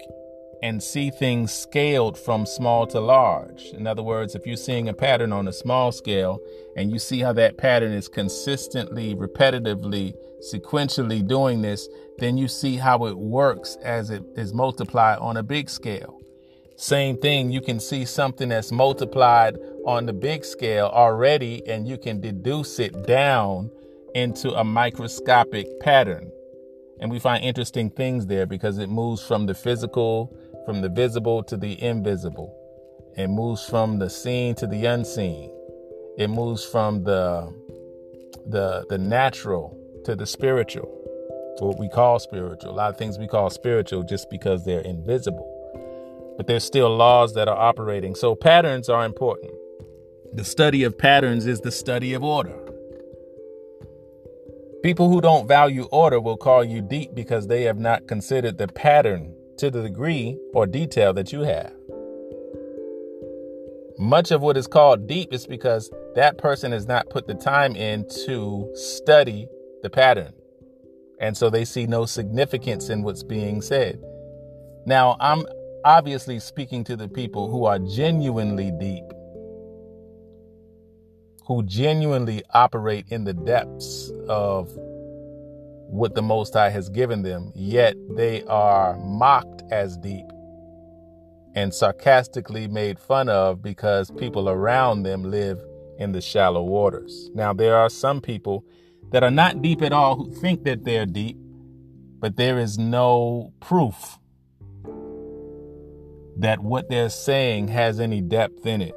and 0.62 0.82
see 0.82 1.10
things 1.10 1.52
scaled 1.52 2.16
from 2.16 2.46
small 2.46 2.86
to 2.86 3.00
large. 3.00 3.66
In 3.72 3.86
other 3.86 4.02
words, 4.02 4.34
if 4.34 4.46
you're 4.46 4.56
seeing 4.56 4.88
a 4.88 4.94
pattern 4.94 5.32
on 5.32 5.48
a 5.48 5.52
small 5.52 5.90
scale 5.90 6.38
and 6.76 6.90
you 6.90 6.98
see 6.98 7.20
how 7.20 7.32
that 7.32 7.58
pattern 7.58 7.92
is 7.92 8.06
consistently, 8.06 9.14
repetitively, 9.14 10.14
sequentially 10.52 11.26
doing 11.26 11.62
this, 11.62 11.88
then 12.18 12.36
you 12.38 12.46
see 12.46 12.76
how 12.76 13.06
it 13.06 13.18
works 13.18 13.76
as 13.82 14.10
it 14.10 14.22
is 14.36 14.54
multiplied 14.54 15.18
on 15.18 15.36
a 15.36 15.42
big 15.42 15.68
scale. 15.68 16.20
Same 16.76 17.16
thing, 17.18 17.50
you 17.50 17.60
can 17.60 17.78
see 17.78 18.04
something 18.04 18.48
that's 18.48 18.72
multiplied 18.72 19.56
on 19.84 20.06
the 20.06 20.12
big 20.12 20.44
scale 20.44 20.86
already, 20.86 21.66
and 21.68 21.86
you 21.86 21.98
can 21.98 22.20
deduce 22.20 22.78
it 22.78 23.06
down 23.06 23.70
into 24.14 24.52
a 24.52 24.64
microscopic 24.64 25.80
pattern. 25.80 26.30
And 27.00 27.10
we 27.10 27.18
find 27.18 27.44
interesting 27.44 27.90
things 27.90 28.26
there 28.26 28.46
because 28.46 28.78
it 28.78 28.88
moves 28.88 29.22
from 29.22 29.46
the 29.46 29.54
physical, 29.54 30.36
from 30.64 30.80
the 30.80 30.88
visible 30.88 31.42
to 31.44 31.56
the 31.56 31.82
invisible. 31.82 32.56
It 33.16 33.28
moves 33.28 33.64
from 33.64 33.98
the 33.98 34.08
seen 34.08 34.54
to 34.56 34.66
the 34.66 34.86
unseen. 34.86 35.50
It 36.18 36.28
moves 36.28 36.64
from 36.64 37.04
the 37.04 37.52
the 38.46 38.84
the 38.88 38.98
natural 38.98 39.78
to 40.04 40.16
the 40.16 40.26
spiritual. 40.26 40.88
what 41.58 41.78
we 41.78 41.88
call 41.88 42.18
spiritual. 42.18 42.70
A 42.70 42.72
lot 42.72 42.90
of 42.90 42.96
things 42.96 43.18
we 43.18 43.28
call 43.28 43.48
spiritual 43.50 44.02
just 44.02 44.28
because 44.30 44.64
they're 44.64 44.80
invisible 44.80 45.52
but 46.36 46.46
there's 46.46 46.64
still 46.64 46.94
laws 46.94 47.34
that 47.34 47.48
are 47.48 47.56
operating. 47.56 48.14
So 48.14 48.34
patterns 48.34 48.88
are 48.88 49.04
important. 49.04 49.52
The 50.32 50.44
study 50.44 50.82
of 50.84 50.96
patterns 50.96 51.46
is 51.46 51.60
the 51.60 51.70
study 51.70 52.14
of 52.14 52.24
order. 52.24 52.58
People 54.82 55.08
who 55.08 55.20
don't 55.20 55.46
value 55.46 55.84
order 55.92 56.20
will 56.20 56.36
call 56.36 56.64
you 56.64 56.80
deep 56.80 57.14
because 57.14 57.46
they 57.46 57.62
have 57.62 57.78
not 57.78 58.08
considered 58.08 58.58
the 58.58 58.66
pattern 58.66 59.34
to 59.58 59.70
the 59.70 59.82
degree 59.82 60.38
or 60.54 60.66
detail 60.66 61.12
that 61.14 61.32
you 61.32 61.40
have. 61.40 61.72
Much 63.98 64.30
of 64.30 64.40
what 64.40 64.56
is 64.56 64.66
called 64.66 65.06
deep 65.06 65.32
is 65.32 65.46
because 65.46 65.90
that 66.14 66.38
person 66.38 66.72
has 66.72 66.86
not 66.86 67.08
put 67.10 67.26
the 67.26 67.34
time 67.34 67.76
in 67.76 68.06
to 68.26 68.70
study 68.74 69.46
the 69.82 69.90
pattern. 69.90 70.32
And 71.20 71.36
so 71.36 71.50
they 71.50 71.64
see 71.64 71.86
no 71.86 72.04
significance 72.04 72.88
in 72.88 73.02
what's 73.02 73.22
being 73.22 73.62
said. 73.62 74.02
Now, 74.86 75.16
I'm 75.20 75.44
obviously 75.84 76.40
speaking 76.40 76.82
to 76.84 76.96
the 76.96 77.08
people 77.08 77.48
who 77.50 77.64
are 77.64 77.78
genuinely 77.78 78.72
deep, 78.72 79.04
who 81.46 81.62
genuinely 81.62 82.42
operate 82.54 83.06
in 83.10 83.24
the 83.24 83.34
depths 83.34 84.10
of 84.28 84.68
what 85.92 86.14
the 86.14 86.22
Most 86.22 86.54
High 86.54 86.70
has 86.70 86.88
given 86.88 87.22
them, 87.22 87.52
yet 87.54 87.94
they 88.16 88.42
are 88.44 88.96
mocked 88.96 89.62
as 89.70 89.98
deep 89.98 90.24
and 91.54 91.74
sarcastically 91.74 92.66
made 92.66 92.98
fun 92.98 93.28
of 93.28 93.62
because 93.62 94.10
people 94.12 94.48
around 94.48 95.02
them 95.02 95.22
live 95.22 95.62
in 95.98 96.12
the 96.12 96.22
shallow 96.22 96.62
waters. 96.62 97.30
Now, 97.34 97.52
there 97.52 97.76
are 97.76 97.90
some 97.90 98.22
people 98.22 98.64
that 99.10 99.22
are 99.22 99.30
not 99.30 99.60
deep 99.60 99.82
at 99.82 99.92
all 99.92 100.16
who 100.16 100.34
think 100.34 100.64
that 100.64 100.84
they're 100.84 101.04
deep, 101.04 101.36
but 102.20 102.36
there 102.36 102.58
is 102.58 102.78
no 102.78 103.52
proof 103.60 104.18
that 106.38 106.60
what 106.60 106.88
they're 106.88 107.10
saying 107.10 107.68
has 107.68 108.00
any 108.00 108.22
depth 108.22 108.64
in 108.64 108.80
it. 108.80 108.94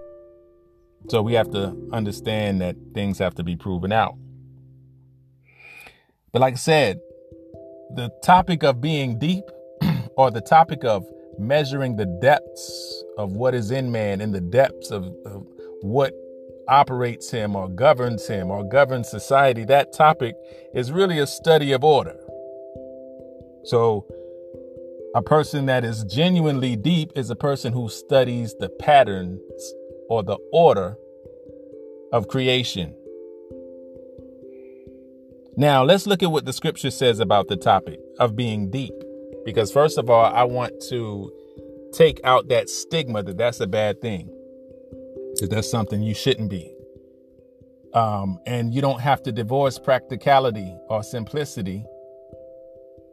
So 1.10 1.22
we 1.22 1.34
have 1.34 1.52
to 1.52 1.76
understand 1.92 2.62
that 2.62 2.78
things 2.94 3.20
have 3.20 3.36
to 3.36 3.44
be 3.44 3.58
proven 3.58 3.92
out. 3.92 4.16
But 6.36 6.42
like 6.42 6.56
I 6.56 6.58
said, 6.58 7.00
the 7.96 8.12
topic 8.22 8.66
of 8.66 8.82
being 8.82 9.18
deep 9.18 9.46
or 10.18 10.32
the 10.32 10.42
topic 10.42 10.84
of 10.84 11.08
measuring 11.40 11.96
the 11.96 12.08
depths 12.22 13.06
of 13.18 13.32
what 13.32 13.56
is 13.56 13.72
in 13.72 13.90
man 13.90 14.20
in 14.20 14.34
the 14.34 14.42
depths 14.42 14.92
of, 14.92 15.06
of 15.26 15.48
what 15.80 16.14
operates 16.68 17.32
him 17.32 17.56
or 17.56 17.70
governs 17.70 18.28
him 18.28 18.52
or 18.52 18.68
governs 18.68 19.10
society, 19.10 19.64
that 19.64 19.94
topic 19.94 20.36
is 20.74 20.92
really 20.92 21.20
a 21.20 21.28
study 21.28 21.72
of 21.72 21.86
order. 21.86 22.18
So 23.64 24.06
a 25.16 25.22
person 25.22 25.68
that 25.68 25.86
is 25.86 26.04
genuinely 26.04 26.76
deep 26.76 27.14
is 27.16 27.30
a 27.30 27.38
person 27.38 27.72
who 27.72 27.88
studies 27.88 28.54
the 28.60 28.68
patterns 28.68 29.40
or 30.10 30.22
the 30.22 30.38
order 30.52 30.98
of 32.12 32.28
creation. 32.28 32.94
Now, 35.58 35.84
let's 35.84 36.06
look 36.06 36.22
at 36.22 36.32
what 36.32 36.46
the 36.46 36.52
scripture 36.52 36.92
says 36.92 37.20
about 37.20 37.48
the 37.48 37.56
topic 37.56 38.00
of 38.20 38.36
being 38.36 38.70
deep. 38.70 38.94
Because, 39.46 39.72
first 39.72 39.98
of 39.98 40.10
all, 40.10 40.26
I 40.26 40.44
want 40.44 40.74
to 40.90 41.32
take 41.94 42.20
out 42.24 42.50
that 42.50 42.70
stigma 42.70 43.24
that 43.24 43.38
that's 43.38 43.60
a 43.62 43.68
bad 43.68 44.02
thing, 44.02 44.28
that 45.40 45.50
that's 45.50 45.70
something 45.70 46.02
you 46.02 46.14
shouldn't 46.14 46.50
be. 46.50 46.74
Um, 47.94 48.40
and 48.46 48.74
you 48.74 48.82
don't 48.82 49.00
have 49.00 49.24
to 49.24 49.32
divorce 49.32 49.80
practicality 49.80 50.76
or 50.90 51.04
simplicity. 51.04 51.86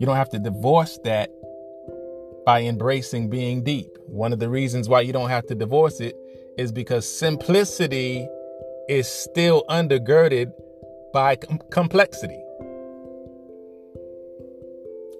You 0.01 0.07
don't 0.07 0.17
have 0.17 0.31
to 0.31 0.41
divorce 0.41 0.99
that 1.05 1.31
by 2.45 2.63
embracing 2.63 3.31
being 3.31 3.63
deep. 3.63 3.97
One 4.07 4.33
of 4.33 4.41
the 4.41 4.49
reasons 4.49 4.89
why 4.89 5.03
you 5.03 5.13
don't 5.13 5.31
have 5.31 5.47
to 5.47 5.55
divorce 5.55 6.01
it 6.01 6.17
is 6.59 6.73
because 6.73 7.09
simplicity 7.09 8.27
is 8.89 9.07
still 9.07 9.65
undergirded 9.69 10.53
by 11.13 11.37
com- 11.37 11.61
complexity. 11.71 12.43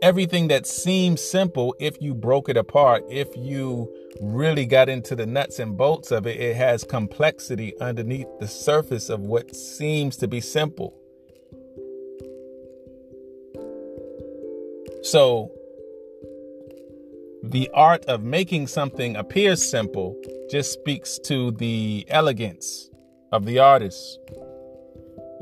Everything 0.03 0.49
that 0.49 0.67
seems 0.67 1.21
simple, 1.21 1.77
if 1.79 2.03
you 2.03 2.13
broke 2.13 2.49
it 2.49 2.57
apart, 2.57 3.05
if 3.09 3.29
you 3.37 3.89
really 4.21 4.67
got 4.67 4.89
into 4.89 5.15
the 5.15 5.27
nuts 5.27 5.61
and 5.61 5.77
bolts 5.77 6.11
of 6.11 6.27
it, 6.27 6.41
it 6.41 6.57
has 6.57 6.83
complexity 6.83 7.79
underneath 7.81 8.27
the 8.41 8.49
surface 8.49 9.09
of 9.09 9.21
what 9.21 9.55
seems 9.55 10.17
to 10.17 10.27
be 10.27 10.41
simple. 10.41 10.93
So, 15.03 15.53
the 17.45 17.69
art 17.75 18.05
of 18.07 18.23
making 18.23 18.69
something 18.69 19.17
appear 19.17 19.57
simple 19.57 20.17
just 20.51 20.73
speaks 20.73 21.19
to 21.21 21.51
the 21.53 22.07
elegance 22.09 22.89
of 23.33 23.45
the 23.45 23.59
artist. 23.59 24.19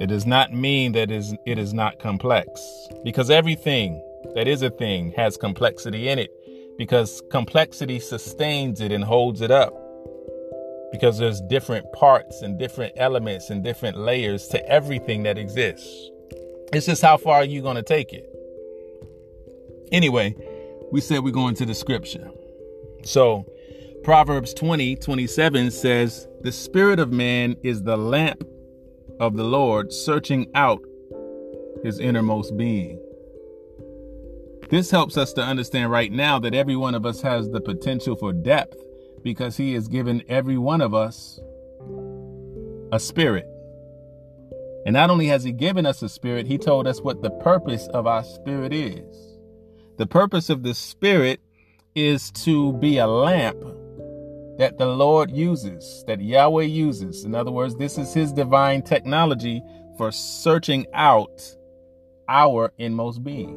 It 0.00 0.09
does 0.09 0.26
not 0.26 0.52
mean 0.52 0.92
that 0.92 1.11
it 1.11 1.59
is 1.59 1.75
not 1.75 1.99
complex 1.99 2.61
because 3.04 3.28
everything 3.28 4.02
that 4.35 4.49
is 4.49 4.62
a 4.62 4.71
thing 4.71 5.12
has 5.12 5.37
complexity 5.37 6.09
in 6.09 6.19
it 6.19 6.30
because 6.78 7.23
complexity 7.30 8.00
sustains 8.00 8.80
it 8.80 8.92
and 8.92 9.04
holds 9.04 9.42
it 9.42 9.50
up 9.50 9.75
because 10.90 11.19
there's 11.19 11.42
different 11.42 11.85
parts 11.92 12.40
and 12.40 12.59
different 12.59 12.95
elements 12.97 13.50
and 13.50 13.62
different 13.62 13.99
layers 13.99 14.49
to 14.49 14.66
everything 14.66 15.23
that 15.25 15.37
exists. 15.37 16.11
It's 16.73 16.87
just 16.87 17.02
how 17.02 17.19
far 17.19 17.45
you're 17.45 17.57
you 17.57 17.62
going 17.62 17.76
to 17.76 17.83
take 17.83 18.14
it? 18.14 18.26
Anyway, 19.92 20.35
we 20.90 21.02
said 21.02 21.23
we're 21.23 21.30
going 21.30 21.57
to 21.57 21.66
the 21.66 21.75
scripture. 21.75 22.30
So, 23.04 23.45
Proverbs 24.02 24.54
20 24.54 24.97
27 24.97 25.71
says, 25.71 26.26
The 26.40 26.52
spirit 26.52 26.99
of 26.99 27.12
man 27.12 27.57
is 27.62 27.83
the 27.83 27.99
lamp 27.99 28.45
of 29.21 29.37
the 29.37 29.45
Lord, 29.45 29.93
searching 29.93 30.50
out 30.55 30.83
his 31.85 32.00
innermost 32.00 32.57
being. 32.57 33.00
This 34.71 34.91
helps 34.91 35.17
us 35.17 35.33
to 35.35 35.43
understand 35.43 35.91
right 35.91 36.11
now 36.11 36.39
that 36.41 36.55
every 36.55 36.77
one 36.77 36.95
of 36.95 37.07
us 37.07 37.23
has 37.23 37.50
the 37.50 37.61
potential 37.61 38.17
for 38.17 38.33
depth 38.33 38.77
because 39.23 39.57
he 39.57 39.75
has 39.75 39.87
given 39.87 40.23
every 40.29 40.59
one 40.59 40.81
of 40.81 40.95
us 40.95 41.39
a 42.93 42.99
spirit. 42.99 43.47
And 44.87 44.95
not 44.95 45.11
only 45.11 45.27
has 45.27 45.45
he 45.45 45.53
given 45.53 45.87
us 45.87 46.03
a 46.03 46.09
spirit, 46.09 46.47
he 46.47 46.59
told 46.59 46.87
us 46.87 47.00
what 47.00 47.23
the 47.23 47.31
purpose 47.31 47.87
of 47.89 48.07
our 48.07 48.25
spirit 48.25 48.73
is. 48.73 49.31
The 50.00 50.07
purpose 50.07 50.49
of 50.49 50.62
the 50.62 50.73
Spirit 50.73 51.41
is 51.95 52.31
to 52.31 52.73
be 52.73 52.97
a 52.97 53.07
lamp 53.07 53.62
that 54.61 54.76
the 54.76 54.85
Lord 54.85 55.31
uses, 55.31 56.05
that 56.07 56.21
Yahweh 56.21 56.64
uses. 56.64 57.25
In 57.25 57.35
other 57.35 57.50
words, 57.50 57.76
this 57.76 57.97
is 57.97 58.12
His 58.12 58.31
divine 58.31 58.83
technology 58.83 59.62
for 59.97 60.12
searching 60.12 60.87
out 60.93 61.43
our 62.29 62.71
inmost 62.76 63.25
being. 63.25 63.57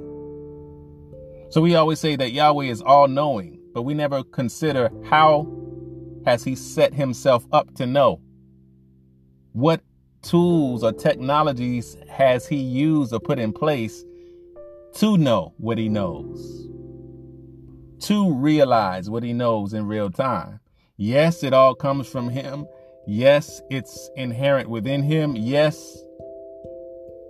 So 1.50 1.60
we 1.60 1.75
always 1.75 2.00
say 2.00 2.15
that 2.15 2.31
Yahweh 2.31 2.67
is 2.67 2.81
all 2.81 3.10
knowing, 3.10 3.60
but 3.74 3.81
we 3.81 3.93
never 3.93 4.24
consider 4.24 4.89
how 5.03 5.45
has 6.25 6.45
He 6.45 6.55
set 6.55 6.93
Himself 6.93 7.45
up 7.51 7.75
to 7.75 7.86
know? 7.86 8.22
What 9.51 9.81
tools 10.22 10.86
or 10.86 10.93
technologies 10.93 11.98
has 12.07 12.48
He 12.48 12.55
used 12.55 13.12
or 13.12 13.19
put 13.19 13.39
in 13.39 13.51
place 13.51 14.06
to 14.95 15.17
know 15.17 15.54
what 15.58 15.78
he 15.78 15.89
knows, 15.89 16.69
to 17.99 18.34
realize 18.34 19.10
what 19.10 19.23
he 19.23 19.34
knows 19.34 19.73
in 19.73 19.86
real 19.86 20.10
time. 20.10 20.60
Yes, 20.97 21.43
it 21.43 21.53
all 21.53 21.73
comes 21.73 22.08
from 22.08 22.29
him. 22.29 22.67
Yes, 23.08 23.62
it's 23.69 24.10
inherent 24.15 24.69
within 24.69 25.03
him. 25.03 25.36
Yes, 25.36 25.75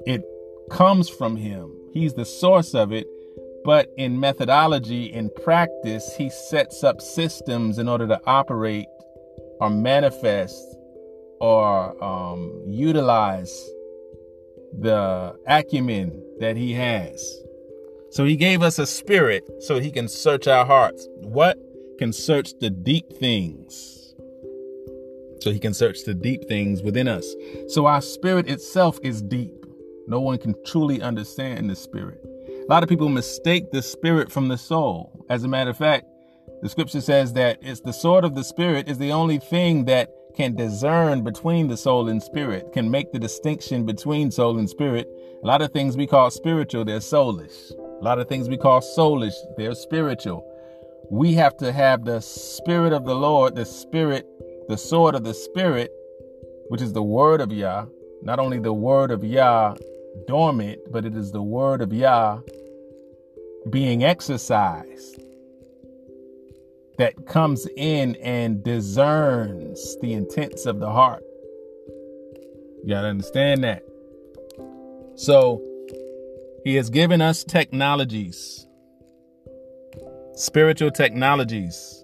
it 0.06 0.22
comes 0.70 1.10
from 1.10 1.38
him. 1.38 1.72
He's 1.94 2.14
the 2.14 2.26
source 2.26 2.74
of 2.74 2.92
it. 2.92 3.08
But 3.64 3.88
in 3.98 4.20
methodology, 4.20 5.06
in 5.06 5.30
practice, 5.44 6.14
he 6.18 6.30
sets 6.30 6.84
up 6.84 7.00
systems 7.00 7.80
in 7.80 7.88
order 7.88 8.06
to 8.08 8.20
operate 8.26 8.88
or 9.62 9.70
manifest 9.70 10.62
or 11.40 12.04
um, 12.04 12.64
utilize 12.68 13.50
the 14.78 15.34
acumen 15.48 16.22
that 16.40 16.58
he 16.58 16.74
has. 16.74 17.26
So 18.12 18.26
he 18.26 18.36
gave 18.36 18.62
us 18.62 18.78
a 18.80 18.86
spirit 18.86 19.44
so 19.62 19.80
he 19.80 19.92
can 19.92 20.10
search 20.10 20.48
our 20.48 20.66
hearts. 20.66 21.08
What? 21.22 21.58
Can 22.04 22.12
search 22.12 22.60
the 22.60 22.70
deep 22.70 23.14
things. 23.14 24.14
So 25.40 25.52
he 25.52 25.58
can 25.58 25.74
search 25.74 26.04
the 26.04 26.14
deep 26.14 26.50
things 26.50 26.84
within 26.84 27.08
us. 27.08 27.34
So 27.70 27.86
our 27.86 28.02
spirit 28.02 28.50
itself 28.50 29.00
is 29.04 29.22
deep. 29.22 29.66
No 30.06 30.20
one 30.20 30.38
can 30.38 30.54
truly 30.66 31.02
understand 31.02 31.70
the 31.70 31.78
spirit. 31.78 32.20
A 32.50 32.66
lot 32.70 32.84
of 32.84 32.90
people 32.90 33.08
mistake 33.08 33.72
the 33.72 33.82
spirit 33.82 34.34
from 34.34 34.50
the 34.50 34.58
soul. 34.58 35.26
As 35.30 35.46
a 35.46 35.48
matter 35.48 35.70
of 35.70 35.78
fact, 35.78 36.06
the 36.62 36.68
scripture 36.68 37.00
says 37.00 37.32
that 37.36 37.60
it's 37.62 37.80
the 37.80 37.94
sword 37.94 38.26
of 38.26 38.36
the 38.36 38.44
spirit 38.44 38.90
is 38.90 38.98
the 38.98 39.14
only 39.14 39.38
thing 39.38 39.86
that 39.86 40.10
can 40.36 40.58
discern 40.58 41.24
between 41.24 41.70
the 41.70 41.78
soul 41.78 42.10
and 42.10 42.22
spirit, 42.22 42.74
can 42.74 42.92
make 42.92 43.14
the 43.14 43.20
distinction 43.20 43.86
between 43.86 44.30
soul 44.30 44.60
and 44.60 44.70
spirit. 44.70 45.08
A 45.42 45.48
lot 45.48 45.62
of 45.62 45.72
things 45.72 45.96
we 45.96 46.08
call 46.08 46.30
spiritual, 46.32 46.84
they're 46.84 47.00
soulish. 47.00 47.72
A 47.72 48.04
lot 48.04 48.20
of 48.20 48.28
things 48.28 48.50
we 48.50 48.58
call 48.58 48.82
soulish, 48.82 49.36
they're 49.56 49.74
spiritual. 49.74 50.50
We 51.10 51.34
have 51.36 51.58
to 51.58 51.72
have 51.72 52.06
the 52.06 52.22
spirit 52.22 52.94
of 52.94 53.06
the 53.06 53.16
Lord, 53.16 53.56
the 53.56 53.66
spirit, 53.66 54.28
the 54.68 54.78
sword 54.78 55.16
of 55.16 55.24
the 55.24 55.34
spirit, 55.34 55.92
which 56.70 56.82
is 56.82 56.94
the 56.94 57.04
word 57.04 57.42
of 57.42 57.52
Yah. 57.52 57.86
Not 58.22 58.40
only 58.40 58.60
the 58.60 58.74
word 58.74 59.12
of 59.12 59.24
Yah 59.24 59.76
dormant, 60.28 60.80
but 60.92 61.06
it 61.06 61.16
is 61.16 61.32
the 61.32 61.44
word 61.44 61.82
of 61.82 61.92
Yah 61.92 62.40
being 63.70 64.04
exercised 64.04 65.22
that 66.98 67.26
comes 67.26 67.68
in 67.76 68.16
and 68.18 68.64
discerns 68.64 69.98
the 70.02 70.14
intents 70.14 70.66
of 70.66 70.80
the 70.80 70.92
heart. 70.92 71.24
You 72.84 72.90
got 72.90 73.02
to 73.02 73.08
understand 73.08 73.64
that. 73.64 73.84
So, 75.16 75.62
he 76.64 76.76
has 76.76 76.90
given 76.90 77.22
us 77.22 77.44
technologies, 77.44 78.68
spiritual 80.36 80.92
technologies. 80.92 82.04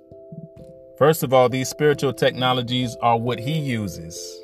First 0.98 1.24
of 1.24 1.34
all, 1.34 1.50
these 1.50 1.70
spiritual 1.70 2.14
technologies 2.14 2.96
are 3.02 3.18
what 3.18 3.40
He 3.40 3.58
uses 3.58 4.44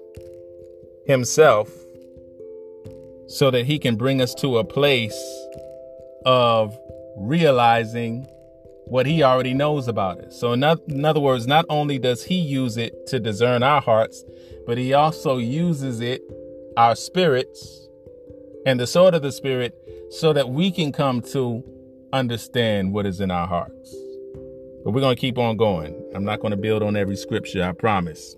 Himself 1.06 1.70
so 3.28 3.52
that 3.52 3.66
He 3.66 3.78
can 3.78 3.96
bring 3.96 4.22
us 4.22 4.34
to 4.36 4.58
a 4.58 4.64
place 4.64 5.20
of 6.26 6.78
realizing 7.18 8.28
what 8.86 9.06
He 9.06 9.22
already 9.24 9.54
knows 9.54 9.88
about 9.88 10.20
it. 10.20 10.34
So, 10.34 10.54
in 10.54 10.64
other 10.64 11.20
words, 11.20 11.46
not 11.46 11.66
only 11.70 12.00
does 12.00 12.24
He 12.24 12.36
use 12.36 12.78
it 12.78 13.08
to 13.08 13.20
discern 13.20 13.64
our 13.64 13.82
hearts, 13.82 14.24
but 14.66 14.78
He 14.78 14.94
also 14.94 15.38
uses 15.38 16.00
it, 16.02 16.22
our 16.78 16.96
spirits, 16.96 17.88
and 18.66 18.80
the 18.80 18.88
sword 18.88 19.14
of 19.14 19.22
the 19.22 19.32
Spirit 19.32 19.76
so 20.10 20.34
that 20.34 20.50
we 20.50 20.72
can 20.72 20.92
come 20.92 21.22
to 21.22 21.64
understand 22.16 22.94
what 22.94 23.06
is 23.06 23.20
in 23.20 23.32
our 23.32 23.48
hearts. 23.48 23.96
But 24.84 24.92
we're 24.92 25.02
going 25.02 25.16
to 25.16 25.20
keep 25.20 25.38
on 25.38 25.58
going. 25.58 26.12
I'm 26.16 26.24
not 26.24 26.40
going 26.40 26.52
to 26.52 26.58
build 26.58 26.84
on 26.84 26.96
every 26.96 27.16
scripture, 27.16 27.64
I 27.64 27.72
promise. 27.74 28.36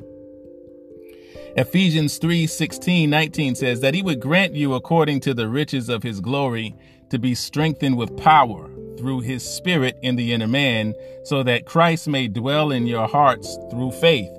Ephesians 1.55 2.17
3 2.19 2.47
16, 2.47 3.09
19 3.09 3.55
says 3.55 3.81
that 3.81 3.93
he 3.93 4.01
would 4.01 4.19
grant 4.19 4.53
you 4.53 4.73
according 4.73 5.19
to 5.21 5.33
the 5.33 5.47
riches 5.47 5.89
of 5.89 6.03
his 6.03 6.21
glory 6.21 6.75
to 7.09 7.17
be 7.17 7.33
strengthened 7.33 7.97
with 7.97 8.15
power 8.17 8.69
through 8.97 9.21
his 9.21 9.43
spirit 9.43 9.97
in 10.01 10.15
the 10.15 10.33
inner 10.33 10.47
man, 10.47 10.93
so 11.23 11.43
that 11.43 11.65
Christ 11.65 12.07
may 12.07 12.27
dwell 12.27 12.71
in 12.71 12.87
your 12.87 13.07
hearts 13.07 13.57
through 13.69 13.91
faith, 13.91 14.29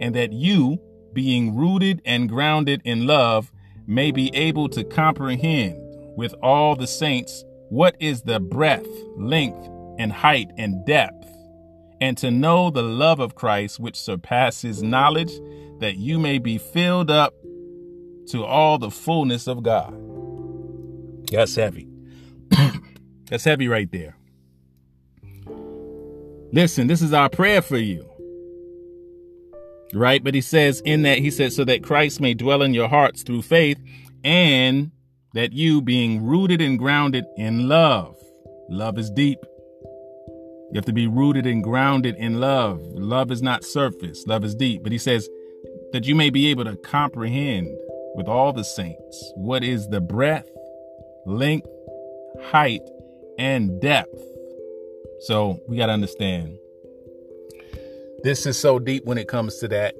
and 0.00 0.14
that 0.14 0.32
you, 0.32 0.78
being 1.12 1.56
rooted 1.56 2.00
and 2.04 2.28
grounded 2.28 2.80
in 2.84 3.06
love, 3.06 3.50
may 3.86 4.10
be 4.10 4.34
able 4.34 4.68
to 4.70 4.84
comprehend 4.84 5.76
with 6.16 6.34
all 6.42 6.76
the 6.76 6.86
saints 6.86 7.44
what 7.68 7.96
is 8.00 8.22
the 8.22 8.40
breadth, 8.40 8.88
length, 9.16 9.68
and 9.98 10.12
height 10.12 10.50
and 10.56 10.84
depth, 10.86 11.26
and 12.00 12.16
to 12.18 12.30
know 12.30 12.70
the 12.70 12.82
love 12.82 13.20
of 13.20 13.34
Christ 13.34 13.80
which 13.80 13.96
surpasses 13.96 14.82
knowledge, 14.82 15.32
that 15.80 15.96
you 15.96 16.18
may 16.18 16.38
be 16.38 16.58
filled 16.58 17.10
up 17.10 17.34
to 18.28 18.44
all 18.44 18.78
the 18.78 18.90
fullness 18.90 19.46
of 19.46 19.62
God. 19.62 19.94
That's 21.30 21.54
heavy. 21.54 21.88
That's 23.28 23.44
heavy 23.44 23.68
right 23.68 23.90
there. 23.90 24.16
Listen, 26.52 26.86
this 26.86 27.02
is 27.02 27.12
our 27.12 27.28
prayer 27.28 27.62
for 27.62 27.76
you. 27.76 28.08
Right? 29.92 30.22
But 30.22 30.34
he 30.34 30.40
says 30.40 30.80
in 30.84 31.02
that, 31.02 31.18
he 31.18 31.30
says, 31.30 31.56
so 31.56 31.64
that 31.64 31.82
Christ 31.82 32.20
may 32.20 32.34
dwell 32.34 32.62
in 32.62 32.74
your 32.74 32.88
hearts 32.88 33.22
through 33.22 33.42
faith, 33.42 33.78
and 34.24 34.90
that 35.36 35.52
you, 35.52 35.82
being 35.82 36.24
rooted 36.24 36.62
and 36.62 36.78
grounded 36.78 37.26
in 37.36 37.68
love, 37.68 38.16
love 38.70 38.96
is 38.96 39.10
deep. 39.10 39.38
You 39.44 40.72
have 40.76 40.86
to 40.86 40.94
be 40.94 41.06
rooted 41.06 41.46
and 41.46 41.62
grounded 41.62 42.16
in 42.16 42.40
love. 42.40 42.80
Love 42.80 43.30
is 43.30 43.42
not 43.42 43.62
surface, 43.62 44.26
love 44.26 44.44
is 44.44 44.54
deep. 44.54 44.82
But 44.82 44.92
he 44.92 44.98
says 44.98 45.28
that 45.92 46.06
you 46.06 46.14
may 46.14 46.30
be 46.30 46.48
able 46.48 46.64
to 46.64 46.74
comprehend 46.76 47.68
with 48.14 48.28
all 48.28 48.54
the 48.54 48.64
saints 48.64 49.32
what 49.36 49.62
is 49.62 49.86
the 49.88 50.00
breadth, 50.00 50.48
length, 51.26 51.68
height, 52.44 52.80
and 53.38 53.78
depth. 53.78 54.18
So 55.20 55.60
we 55.68 55.76
got 55.76 55.86
to 55.86 55.92
understand 55.92 56.58
this 58.22 58.46
is 58.46 58.58
so 58.58 58.78
deep 58.78 59.04
when 59.04 59.18
it 59.18 59.28
comes 59.28 59.58
to 59.58 59.68
that 59.68 59.94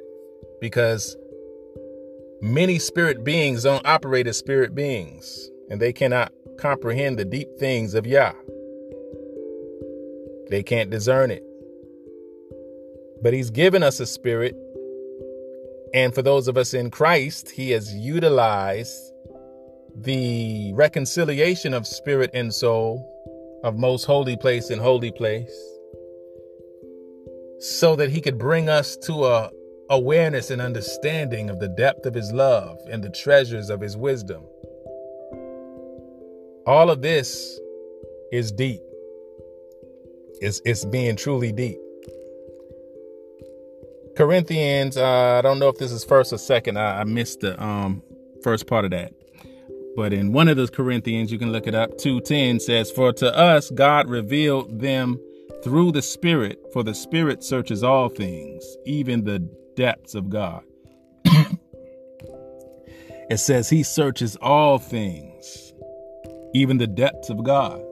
because 0.63 1.15
many 2.41 2.79
spirit 2.79 3.25
beings 3.25 3.63
don't 3.63 3.87
operate 3.87 4.27
as 4.27 4.37
spirit 4.37 4.75
beings 4.75 5.51
and 5.71 5.81
they 5.81 5.93
cannot 5.93 6.33
comprehend 6.59 7.19
the 7.19 7.25
deep 7.25 7.49
things 7.59 7.95
of 7.95 8.07
Yah. 8.07 8.33
They 10.49 10.63
can't 10.63 10.91
discern 10.91 11.31
it. 11.31 11.43
But 13.23 13.33
He's 13.33 13.51
given 13.51 13.83
us 13.83 14.01
a 14.01 14.07
spirit. 14.07 14.55
And 15.95 16.15
for 16.15 16.23
those 16.23 16.49
of 16.49 16.57
us 16.57 16.75
in 16.75 16.91
Christ, 16.91 17.51
He 17.51 17.71
has 17.71 17.93
utilized 17.95 19.13
the 19.95 20.73
reconciliation 20.75 21.73
of 21.75 21.87
spirit 21.87 22.31
and 22.35 22.53
soul, 22.53 23.13
of 23.65 23.79
most 23.79 24.05
holy 24.05 24.37
place 24.37 24.71
and 24.71 24.81
holy 24.81 25.11
place, 25.11 25.55
so 27.59 27.97
that 27.97 28.11
He 28.11 28.21
could 28.21 28.39
bring 28.39 28.69
us 28.69 28.97
to 28.99 29.25
a 29.25 29.51
awareness 29.91 30.51
and 30.51 30.61
understanding 30.61 31.51
of 31.51 31.61
the 31.61 31.69
depth 31.69 32.07
of 32.07 32.15
His 32.15 32.33
love 32.33 32.79
and 32.91 33.03
the 33.03 33.11
treasures 33.11 33.71
of 33.71 33.81
His 33.81 33.97
wisdom. 33.97 34.45
All 36.67 36.91
of 36.91 37.03
this 37.03 37.61
is 38.33 38.51
deep. 38.53 38.83
It's 40.41 40.61
it's 40.65 40.85
being 40.85 41.17
truly 41.17 41.53
deep. 41.53 41.79
Corinthians, 44.17 44.97
uh, 44.97 45.39
I 45.39 45.43
don't 45.43 45.59
know 45.59 45.69
if 45.69 45.77
this 45.77 45.93
is 45.93 46.05
first 46.05 46.33
or 46.33 46.39
second. 46.39 46.79
I, 46.79 47.01
I 47.01 47.05
missed 47.05 47.41
the 47.41 47.63
um, 47.63 48.03
first 48.43 48.67
part 48.67 48.85
of 48.85 48.91
that. 48.93 49.13
But 49.95 50.13
in 50.13 50.33
one 50.33 50.49
of 50.49 50.57
those 50.57 50.71
Corinthians, 50.71 51.33
you 51.33 51.39
can 51.39 51.53
look 51.53 51.67
it 51.67 51.75
up. 51.75 51.97
2:10 51.99 52.61
says, 52.61 52.91
For 52.91 53.13
to 53.15 53.35
us 53.35 53.71
God 53.71 54.09
revealed 54.09 54.81
them 54.81 55.19
through 55.63 55.93
the 55.93 56.03
Spirit, 56.03 56.59
for 56.73 56.83
the 56.83 56.95
Spirit 56.95 57.43
searches 57.43 57.83
all 57.83 58.09
things, 58.09 58.65
even 58.85 59.25
the 59.25 59.49
depths 59.77 60.15
of 60.15 60.29
God. 60.29 60.63
it 63.31 63.39
says 63.39 63.71
he 63.71 63.83
searches 63.83 64.37
all 64.37 64.79
things, 64.79 65.73
even 66.55 66.79
the 66.79 66.87
depths 66.87 67.31
of 67.31 67.45
God. 67.45 67.83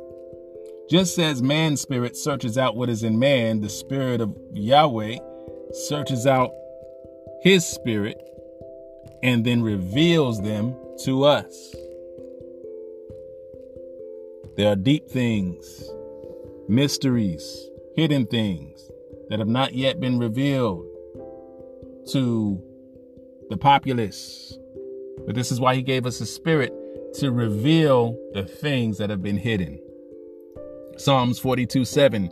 Just 0.91 1.19
as 1.19 1.43
man's 1.43 1.81
spirit 1.81 2.17
searches 2.17 2.59
out 2.59 2.77
what 2.77 2.91
is 2.91 3.03
in 3.03 3.19
man, 3.19 3.61
the 3.61 3.71
spirit 3.71 4.21
of 4.21 4.37
Yahweh 4.53 5.19
searches 5.89 6.27
out 6.27 6.51
his 7.43 7.65
spirit 7.65 8.21
and 9.23 9.45
then 9.45 9.63
reveals 9.63 10.43
them 10.43 10.75
to 11.05 11.25
us. 11.25 11.75
There 14.57 14.71
are 14.71 14.77
deep 14.77 15.09
things, 15.09 15.85
mysteries, 16.69 17.69
hidden 17.97 18.27
things 18.27 18.91
that 19.29 19.39
have 19.39 19.49
not 19.49 19.75
yet 19.75 20.01
been 20.01 20.19
revealed 20.19 20.87
to 22.09 22.63
the 23.51 23.57
populace. 23.57 24.57
But 25.27 25.35
this 25.35 25.53
is 25.53 25.61
why 25.61 25.75
he 25.75 25.83
gave 25.83 26.07
us 26.07 26.21
a 26.21 26.27
spirit 26.27 26.73
to 27.15 27.31
reveal 27.31 28.19
the 28.33 28.45
things 28.45 28.99
that 28.99 29.11
have 29.11 29.23
been 29.23 29.39
hidden. 29.39 29.81
Psalms 30.97 31.39
42 31.39 31.85
7. 31.85 32.31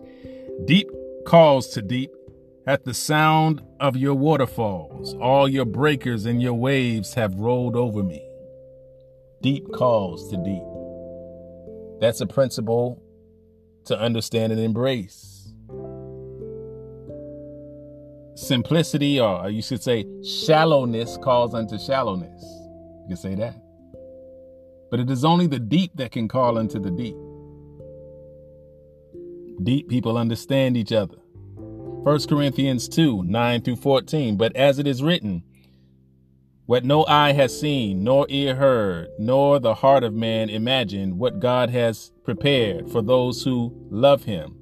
Deep 0.65 0.91
calls 1.27 1.69
to 1.69 1.83
deep 1.83 2.11
at 2.67 2.85
the 2.85 2.95
sound 2.95 3.63
of 3.81 3.97
your 3.97 4.15
waterfalls. 4.15 5.15
All 5.15 5.49
your 5.49 5.65
breakers 5.65 6.27
and 6.27 6.41
your 6.41 6.55
waves 6.55 7.15
have 7.15 7.35
rolled 7.35 7.77
over 7.77 8.03
me. 8.03 8.23
Deep 9.41 9.71
calls 9.73 10.31
to 10.31 10.37
deep. 10.37 10.63
That's 12.01 12.21
a 12.21 12.27
principle 12.27 13.03
to 13.87 13.99
understand 13.99 14.53
and 14.53 14.61
embrace. 14.61 15.32
Simplicity, 18.35 19.21
or 19.21 19.51
you 19.51 19.63
should 19.63 19.83
say 19.83 20.07
shallowness, 20.25 21.19
calls 21.19 21.55
unto 21.55 21.79
shallowness. 21.79 22.43
You 23.03 23.09
can 23.09 23.17
say 23.17 23.35
that. 23.35 23.57
But 24.91 25.01
it 25.01 25.11
is 25.11 25.25
only 25.25 25.47
the 25.47 25.59
deep 25.59 25.93
that 25.97 26.13
can 26.13 26.29
call 26.29 26.59
unto 26.59 26.79
the 26.79 26.91
deep. 26.91 27.17
Deep 29.63 29.89
people 29.89 30.17
understand 30.17 30.77
each 30.77 30.93
other. 30.93 31.17
1 31.57 32.27
Corinthians 32.29 32.89
2 32.89 33.23
9 33.25 33.63
through 33.63 33.77
14. 33.77 34.37
But 34.37 34.57
as 34.57 34.79
it 34.79 34.87
is 34.87 35.03
written, 35.03 35.45
what 36.67 36.85
no 36.85 37.05
eye 37.07 37.33
has 37.33 37.59
seen, 37.59 38.03
nor 38.03 38.27
ear 38.29 38.55
heard, 38.55 39.09
nor 39.19 39.59
the 39.59 39.75
heart 39.75 40.05
of 40.05 40.15
man 40.15 40.49
imagined, 40.49 41.19
what 41.19 41.39
God 41.39 41.71
has 41.71 42.13
prepared 42.25 42.91
for 42.91 43.03
those 43.03 43.45
who 43.45 43.75
love 43.91 44.25
him. 44.25 44.62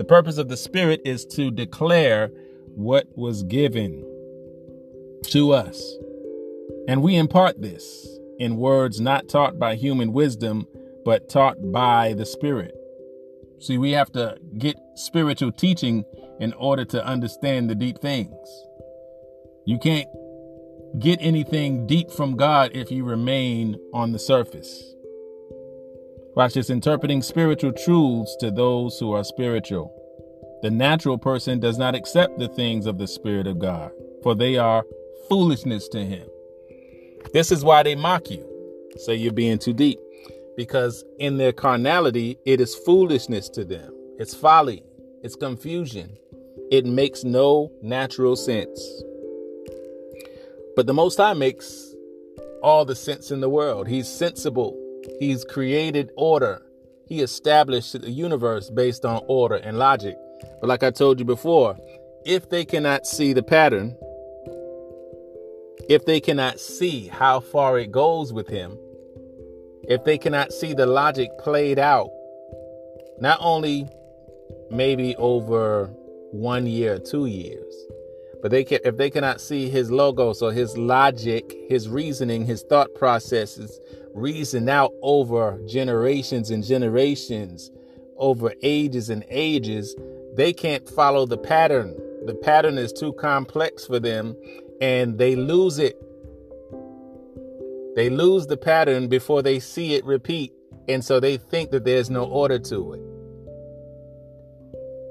The 0.00 0.04
purpose 0.04 0.38
of 0.38 0.48
the 0.48 0.56
Spirit 0.56 1.02
is 1.04 1.26
to 1.26 1.50
declare 1.50 2.28
what 2.74 3.06
was 3.18 3.42
given 3.42 4.02
to 5.24 5.52
us. 5.52 5.94
And 6.88 7.02
we 7.02 7.16
impart 7.16 7.60
this 7.60 8.08
in 8.38 8.56
words 8.56 8.98
not 8.98 9.28
taught 9.28 9.58
by 9.58 9.74
human 9.74 10.14
wisdom, 10.14 10.66
but 11.04 11.28
taught 11.28 11.70
by 11.70 12.14
the 12.14 12.24
Spirit. 12.24 12.74
See, 13.58 13.76
we 13.76 13.90
have 13.90 14.10
to 14.12 14.38
get 14.56 14.76
spiritual 14.94 15.52
teaching 15.52 16.06
in 16.40 16.54
order 16.54 16.86
to 16.86 17.04
understand 17.04 17.68
the 17.68 17.74
deep 17.74 18.00
things. 18.00 18.32
You 19.66 19.78
can't 19.78 20.08
get 20.98 21.18
anything 21.20 21.86
deep 21.86 22.10
from 22.10 22.38
God 22.38 22.70
if 22.72 22.90
you 22.90 23.04
remain 23.04 23.76
on 23.92 24.12
the 24.12 24.18
surface. 24.18 24.94
Watch 26.34 26.54
this 26.54 26.70
interpreting 26.70 27.22
spiritual 27.22 27.72
truths 27.72 28.36
to 28.40 28.50
those 28.50 28.98
who 28.98 29.12
are 29.12 29.24
spiritual. 29.24 29.96
The 30.62 30.70
natural 30.70 31.18
person 31.18 31.58
does 31.60 31.78
not 31.78 31.94
accept 31.94 32.38
the 32.38 32.48
things 32.48 32.86
of 32.86 32.98
the 32.98 33.08
Spirit 33.08 33.46
of 33.46 33.58
God, 33.58 33.90
for 34.22 34.34
they 34.34 34.56
are 34.56 34.84
foolishness 35.28 35.88
to 35.88 36.04
him. 36.04 36.28
This 37.32 37.50
is 37.50 37.64
why 37.64 37.82
they 37.82 37.94
mock 37.94 38.30
you, 38.30 38.46
say 38.96 39.14
you're 39.14 39.32
being 39.32 39.58
too 39.58 39.72
deep 39.72 39.98
because 40.60 41.06
in 41.18 41.38
their 41.38 41.52
carnality, 41.52 42.38
it 42.44 42.60
is 42.60 42.74
foolishness 42.74 43.48
to 43.48 43.64
them. 43.64 43.94
It's 44.18 44.34
folly, 44.34 44.82
it's 45.22 45.34
confusion. 45.34 46.18
It 46.70 46.84
makes 46.84 47.24
no 47.24 47.72
natural 47.82 48.36
sense. 48.36 49.02
But 50.76 50.86
the 50.86 50.92
Most 50.92 51.16
High 51.16 51.32
makes 51.32 51.94
all 52.62 52.84
the 52.84 52.94
sense 52.94 53.30
in 53.30 53.40
the 53.40 53.48
world. 53.48 53.88
He's 53.88 54.06
sensible, 54.06 54.76
He's 55.18 55.44
created 55.44 56.10
order, 56.16 56.62
He 57.06 57.20
established 57.20 58.00
the 58.00 58.10
universe 58.10 58.70
based 58.70 59.04
on 59.04 59.22
order 59.26 59.56
and 59.56 59.78
logic. 59.78 60.16
But 60.60 60.68
like 60.68 60.82
I 60.82 60.90
told 60.90 61.18
you 61.18 61.24
before, 61.24 61.76
if 62.24 62.48
they 62.48 62.64
cannot 62.64 63.06
see 63.06 63.32
the 63.32 63.42
pattern, 63.42 63.96
if 65.88 66.04
they 66.04 66.20
cannot 66.20 66.60
see 66.60 67.08
how 67.08 67.40
far 67.40 67.78
it 67.78 67.90
goes 67.90 68.32
with 68.32 68.48
Him, 68.48 68.78
if 69.84 70.04
they 70.04 70.18
cannot 70.18 70.52
see 70.52 70.72
the 70.72 70.86
logic 70.86 71.30
played 71.38 71.78
out, 71.78 72.10
not 73.18 73.38
only 73.40 73.88
maybe 74.70 75.16
over 75.16 75.86
one 76.32 76.66
year, 76.66 76.98
two 76.98 77.26
years, 77.26 77.74
but 78.40 78.50
they 78.50 78.64
can, 78.64 78.78
if 78.84 78.96
they 78.96 79.10
cannot 79.10 79.40
see 79.40 79.68
his 79.68 79.90
logos 79.90 80.42
or 80.42 80.52
his 80.52 80.76
logic, 80.78 81.54
his 81.68 81.88
reasoning, 81.88 82.46
his 82.46 82.62
thought 82.62 82.94
processes 82.94 83.78
reason 84.14 84.68
out 84.68 84.92
over 85.02 85.60
generations 85.66 86.50
and 86.50 86.64
generations, 86.64 87.70
over 88.16 88.52
ages 88.62 89.10
and 89.10 89.24
ages, 89.28 89.96
they 90.34 90.52
can't 90.52 90.88
follow 90.88 91.26
the 91.26 91.38
pattern. 91.38 91.96
The 92.26 92.34
pattern 92.34 92.78
is 92.78 92.92
too 92.92 93.12
complex 93.14 93.86
for 93.86 93.98
them 93.98 94.36
and 94.80 95.18
they 95.18 95.36
lose 95.36 95.78
it. 95.78 95.96
They 97.96 98.08
lose 98.08 98.46
the 98.46 98.56
pattern 98.56 99.08
before 99.08 99.42
they 99.42 99.58
see 99.58 99.94
it 99.94 100.04
repeat. 100.04 100.52
And 100.88 101.04
so 101.04 101.20
they 101.20 101.36
think 101.36 101.70
that 101.70 101.84
there's 101.84 102.10
no 102.10 102.24
order 102.24 102.58
to 102.58 102.92
it. 102.94 103.00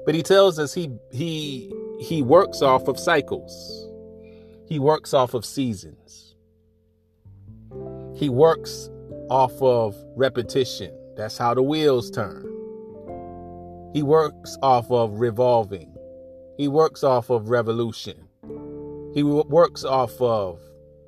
But 0.04 0.14
he 0.14 0.22
tells 0.22 0.58
us 0.58 0.74
he 0.74 0.90
he 1.12 1.72
he 2.00 2.22
works 2.22 2.62
off 2.62 2.88
of 2.88 2.98
cycles. 2.98 3.86
He 4.66 4.78
works 4.78 5.12
off 5.14 5.34
of 5.34 5.44
seasons. 5.44 6.29
He 8.20 8.28
works 8.28 8.90
off 9.30 9.62
of 9.62 9.96
repetition. 10.14 10.94
That's 11.16 11.38
how 11.38 11.54
the 11.54 11.62
wheels 11.62 12.10
turn. 12.10 12.44
He 13.94 14.02
works 14.02 14.58
off 14.62 14.90
of 14.90 15.20
revolving. 15.20 15.96
He 16.58 16.68
works 16.68 17.02
off 17.02 17.30
of 17.30 17.48
revolution. 17.48 18.28
He 19.14 19.22
works 19.22 19.84
off 19.84 20.20
of 20.20 20.60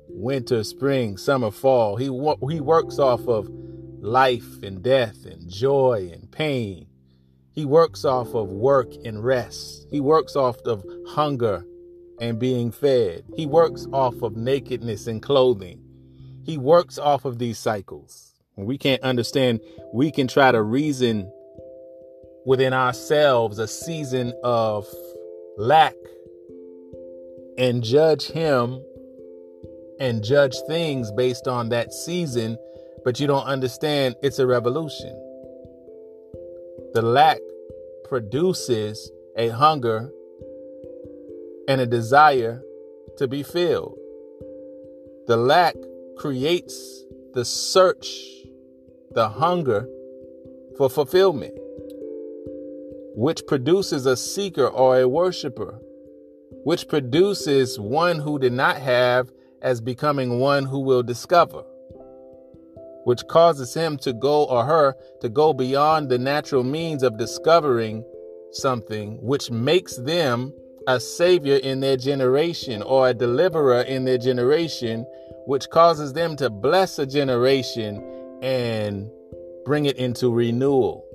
winter, 0.09 0.63
spring, 0.63 1.17
summer, 1.17 1.51
fall. 1.51 1.97
He 1.97 2.05
he 2.05 2.59
works 2.59 2.97
off 2.97 3.27
of 3.27 3.47
life 3.99 4.63
and 4.63 4.81
death 4.81 5.23
and 5.25 5.47
joy 5.47 6.09
and 6.11 6.31
pain. 6.31 6.87
He 7.51 7.63
works 7.63 8.05
off 8.05 8.33
of 8.33 8.49
work 8.49 8.91
and 9.05 9.23
rest. 9.23 9.85
He 9.91 9.99
works 9.99 10.35
off 10.35 10.57
of 10.65 10.83
hunger 11.09 11.63
and 12.19 12.39
being 12.39 12.71
fed. 12.71 13.25
He 13.35 13.45
works 13.45 13.85
off 13.93 14.19
of 14.23 14.35
nakedness 14.35 15.05
and 15.05 15.21
clothing. 15.21 15.82
He 16.43 16.57
works 16.57 16.97
off 16.97 17.25
of 17.25 17.39
these 17.39 17.57
cycles. 17.57 18.33
When 18.55 18.67
we 18.67 18.77
can't 18.77 19.01
understand, 19.01 19.61
we 19.93 20.11
can 20.11 20.27
try 20.27 20.51
to 20.51 20.61
reason 20.61 21.31
within 22.45 22.73
ourselves 22.73 23.57
a 23.57 23.67
season 23.67 24.33
of 24.43 24.85
lack 25.57 25.95
and 27.57 27.83
judge 27.83 28.27
him 28.27 28.83
and 29.99 30.23
judge 30.23 30.55
things 30.67 31.11
based 31.11 31.47
on 31.47 31.69
that 31.69 31.93
season, 31.93 32.57
but 33.05 33.19
you 33.19 33.27
don't 33.27 33.45
understand 33.45 34.15
it's 34.21 34.39
a 34.39 34.45
revolution. 34.45 35.11
The 36.93 37.01
lack 37.01 37.39
produces 38.09 39.11
a 39.37 39.49
hunger 39.49 40.11
and 41.67 41.79
a 41.79 41.85
desire 41.85 42.61
to 43.17 43.27
be 43.27 43.43
filled. 43.43 43.97
The 45.27 45.37
lack 45.37 45.75
creates 46.23 47.03
the 47.33 47.43
search, 47.43 48.07
the 49.11 49.27
hunger 49.27 49.85
for 50.77 50.89
fulfillment, 50.89 51.51
which 53.13 53.45
produces 53.45 54.05
a 54.05 54.15
seeker 54.15 54.65
or 54.65 55.01
a 55.01 55.05
worshiper, 55.05 55.77
which 56.63 56.87
produces 56.87 57.77
one 57.77 58.19
who 58.19 58.39
did 58.39 58.53
not 58.53 58.77
have 58.77 59.33
as 59.61 59.81
becoming 59.81 60.39
one 60.39 60.63
who 60.63 60.79
will 60.79 61.03
discover, 61.03 61.61
which 63.03 63.27
causes 63.27 63.73
him 63.73 63.97
to 63.97 64.13
go 64.13 64.45
or 64.45 64.63
her 64.63 64.95
to 65.19 65.27
go 65.27 65.51
beyond 65.51 66.07
the 66.07 66.17
natural 66.17 66.63
means 66.63 67.03
of 67.03 67.17
discovering 67.17 68.01
something, 68.53 69.17
which 69.21 69.51
makes 69.51 69.97
them 69.97 70.53
a 70.87 71.01
savior 71.01 71.57
in 71.57 71.81
their 71.81 71.97
generation 71.97 72.81
or 72.81 73.09
a 73.09 73.13
deliverer 73.13 73.81
in 73.81 74.05
their 74.05 74.17
generation, 74.17 75.05
which 75.45 75.69
causes 75.69 76.13
them 76.13 76.35
to 76.37 76.49
bless 76.49 76.99
a 76.99 77.05
generation 77.05 78.03
and 78.41 79.09
bring 79.65 79.85
it 79.85 79.97
into 79.97 80.29
renewal. 80.29 81.05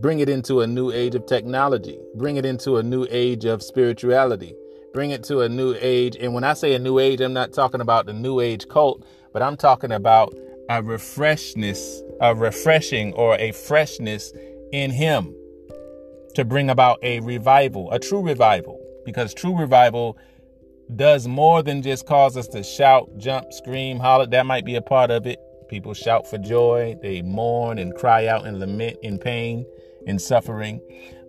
Bring 0.00 0.20
it 0.20 0.28
into 0.28 0.60
a 0.60 0.66
new 0.66 0.92
age 0.92 1.14
of 1.14 1.26
technology. 1.26 1.98
Bring 2.14 2.36
it 2.36 2.44
into 2.44 2.76
a 2.76 2.82
new 2.82 3.06
age 3.10 3.44
of 3.44 3.62
spirituality 3.62 4.54
bring 4.92 5.10
it 5.10 5.22
to 5.24 5.42
a 5.42 5.48
new 5.48 5.76
age. 5.80 6.16
And 6.16 6.34
when 6.34 6.44
I 6.44 6.54
say 6.54 6.74
a 6.74 6.78
new 6.78 6.98
age, 6.98 7.20
I'm 7.20 7.32
not 7.32 7.52
talking 7.52 7.80
about 7.80 8.06
the 8.06 8.12
new 8.12 8.40
age 8.40 8.68
cult, 8.68 9.04
but 9.32 9.42
I'm 9.42 9.56
talking 9.56 9.92
about 9.92 10.34
a 10.68 10.82
refreshness, 10.82 12.02
a 12.20 12.34
refreshing 12.34 13.12
or 13.14 13.36
a 13.36 13.52
freshness 13.52 14.32
in 14.72 14.90
Him 14.90 15.34
to 16.34 16.44
bring 16.44 16.70
about 16.70 16.98
a 17.02 17.20
revival, 17.20 17.90
a 17.92 17.98
true 17.98 18.22
revival. 18.22 18.84
Because 19.04 19.32
true 19.32 19.56
revival 19.56 20.18
does 20.96 21.28
more 21.28 21.62
than 21.62 21.82
just 21.82 22.06
cause 22.06 22.36
us 22.36 22.48
to 22.48 22.62
shout, 22.62 23.10
jump, 23.18 23.52
scream, 23.52 23.98
holler. 23.98 24.26
That 24.26 24.46
might 24.46 24.64
be 24.64 24.76
a 24.76 24.82
part 24.82 25.10
of 25.10 25.26
it. 25.26 25.38
People 25.68 25.92
shout 25.92 26.26
for 26.26 26.38
joy, 26.38 26.96
they 27.02 27.20
mourn 27.20 27.78
and 27.78 27.94
cry 27.94 28.26
out 28.26 28.46
and 28.46 28.58
lament 28.58 28.96
in 29.02 29.18
pain 29.18 29.66
and 30.06 30.20
suffering. 30.20 30.80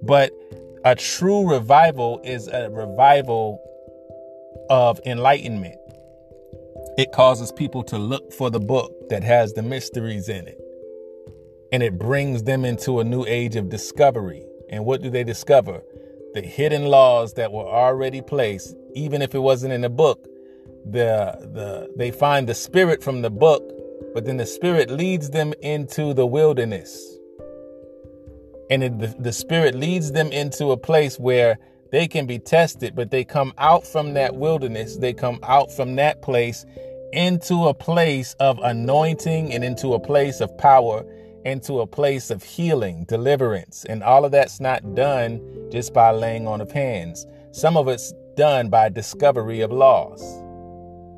But 0.02 0.32
a 0.86 0.95
true 0.95 1.50
revival 1.50 2.22
is 2.24 2.48
a 2.48 2.69
revival 2.69 3.62
of 4.69 5.00
enlightenment. 5.06 5.76
It 6.98 7.12
causes 7.12 7.52
people 7.52 7.84
to 7.84 7.98
look 7.98 8.32
for 8.32 8.50
the 8.50 8.60
book 8.60 9.10
that 9.10 9.24
has 9.24 9.54
the 9.54 9.62
mysteries 9.62 10.30
in 10.30 10.48
it. 10.48 10.60
And 11.72 11.84
it 11.84 12.00
brings 12.00 12.43
them 12.43 12.63
into 12.63 13.00
a 13.00 13.04
new 13.04 13.26
age 13.26 13.56
of 13.56 13.69
discovery. 13.69 14.45
And 14.69 14.86
what 14.86 15.02
do 15.02 15.10
they 15.10 15.24
discover? 15.24 15.82
The 16.34 16.41
hidden 16.41 16.86
laws 16.86 17.34
that 17.34 17.52
were 17.52 17.67
already 17.67 18.22
placed, 18.22 18.76
even 18.95 19.21
if 19.21 19.36
it 19.36 19.39
wasn't 19.39 19.73
in 19.73 19.82
the 19.82 19.89
book. 19.89 20.25
The 20.86 21.38
the 21.54 21.93
they 21.97 22.12
find 22.12 22.47
the 22.47 22.56
spirit 22.56 23.04
from 23.04 23.21
the 23.21 23.30
book, 23.30 23.63
but 24.13 24.25
then 24.25 24.38
the 24.38 24.45
spirit 24.45 24.89
leads 24.89 25.30
them 25.30 25.54
into 25.62 26.13
the 26.13 26.25
wilderness 26.25 27.19
and 28.69 28.84
it, 28.84 28.99
the, 28.99 29.08
the 29.19 29.34
Spirit 29.34 29.75
leads 29.75 30.12
them 30.12 30.32
into 30.32 30.71
a 30.71 30.78
place 30.78 31.19
where 31.19 31.58
they 31.91 32.08
can 32.08 32.28
be 32.28 32.38
tested, 32.38 32.95
but 32.95 33.10
they 33.10 33.23
come 33.23 33.52
out 33.58 33.86
from 33.86 34.13
that 34.13 34.36
wilderness, 34.36 34.97
they 34.97 35.13
come 35.13 35.39
out 35.43 35.71
from 35.71 35.95
that 35.95 36.21
place 36.21 36.65
into 37.12 37.67
a 37.67 37.73
place 37.73 38.36
of 38.39 38.60
anointing 38.60 39.52
and 39.52 39.63
into 39.63 39.93
a 39.93 39.99
place 39.99 40.39
of 40.39 40.56
power, 40.60 41.04
into 41.45 41.80
a 41.80 41.88
place 41.88 42.30
of 42.30 42.43
healing, 42.43 43.06
deliverance. 43.08 43.86
And 43.86 44.04
all 44.04 44.23
of 44.23 44.32
that's 44.32 44.60
not 44.60 44.93
done 44.93 45.41
just 45.71 45.91
by 45.91 46.12
laying 46.12 46.47
on 46.47 46.62
of 46.62 46.71
hands. 46.71 47.25
Some 47.52 47.75
of 47.75 47.88
it's 47.88 48.13
done 48.39 48.69
by 48.69 48.88
discovery 48.88 49.60
of 49.60 49.69
laws. 49.69 50.21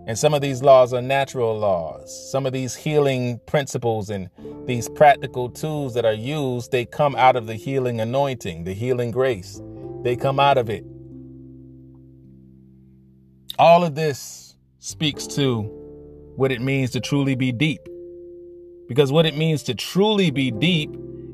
And 0.08 0.18
some 0.18 0.34
of 0.34 0.42
these 0.42 0.64
laws 0.64 0.92
are 0.92 1.04
natural 1.04 1.56
laws. 1.56 2.32
Some 2.32 2.48
of 2.48 2.52
these 2.52 2.74
healing 2.74 3.40
principles 3.46 4.10
and 4.10 4.28
these 4.66 4.90
practical 4.90 5.48
tools 5.48 5.94
that 5.94 6.04
are 6.04 6.16
used, 6.16 6.72
they 6.72 6.84
come 6.84 7.16
out 7.16 7.36
of 7.36 7.46
the 7.46 7.54
healing 7.54 8.02
anointing, 8.02 8.64
the 8.64 8.74
healing 8.74 9.12
grace. 9.12 9.62
They 10.02 10.16
come 10.16 10.40
out 10.40 10.58
of 10.58 10.68
it. 10.68 10.84
All 13.60 13.84
of 13.84 13.94
this 13.94 14.56
speaks 14.80 15.28
to 15.28 15.62
what 16.38 16.52
it 16.52 16.60
means 16.60 16.90
to 16.92 17.00
truly 17.00 17.36
be 17.36 17.52
deep. 17.52 17.88
Because 18.88 19.12
what 19.12 19.28
it 19.28 19.38
means 19.38 19.62
to 19.64 19.76
truly 19.76 20.32
be 20.32 20.50
deep 20.50 20.90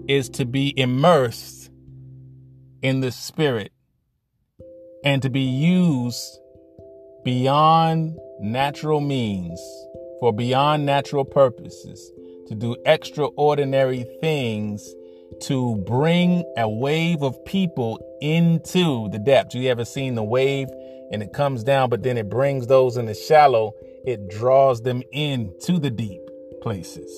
is 0.10 0.28
to 0.32 0.45
be 0.45 0.78
immersed 0.78 1.71
in 2.82 3.00
the 3.00 3.12
spirit 3.12 3.71
and 5.03 5.21
to 5.21 5.29
be 5.29 5.41
used 5.41 6.39
beyond 7.23 8.17
natural 8.39 9.01
means 9.01 9.60
for 10.19 10.31
beyond 10.33 10.86
natural 10.86 11.25
purposes 11.25 12.12
to 12.47 12.55
do 12.55 12.75
extraordinary 12.86 14.05
things 14.21 14.93
to 15.41 15.75
bring 15.86 16.43
a 16.57 16.67
wave 16.67 17.21
of 17.21 17.43
people 17.45 17.99
into 18.21 19.10
the 19.10 19.19
depths. 19.19 19.53
You 19.53 19.69
ever 19.69 19.86
seen 19.86 20.15
the 20.15 20.23
wave 20.23 20.67
and 21.12 21.21
it 21.21 21.33
comes 21.33 21.63
down, 21.63 21.89
but 21.89 22.03
then 22.03 22.17
it 22.17 22.29
brings 22.29 22.67
those 22.67 22.97
in 22.97 23.05
the 23.05 23.13
shallow, 23.13 23.73
it 24.05 24.29
draws 24.29 24.81
them 24.81 25.03
into 25.12 25.79
the 25.79 25.89
deep 25.89 26.21
places. 26.62 27.12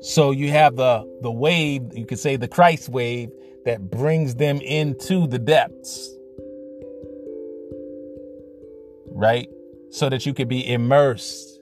So 0.00 0.32
you 0.32 0.50
have 0.50 0.76
the 0.76 1.02
the 1.22 1.32
wave, 1.32 1.82
you 1.94 2.04
could 2.04 2.18
say 2.18 2.36
the 2.36 2.48
Christ 2.48 2.90
wave 2.90 3.30
that 3.64 3.90
brings 3.90 4.36
them 4.36 4.60
into 4.60 5.26
the 5.26 5.38
depths. 5.38 6.10
Right? 9.10 9.48
So 9.90 10.08
that 10.08 10.26
you 10.26 10.34
could 10.34 10.48
be 10.48 10.70
immersed 10.70 11.54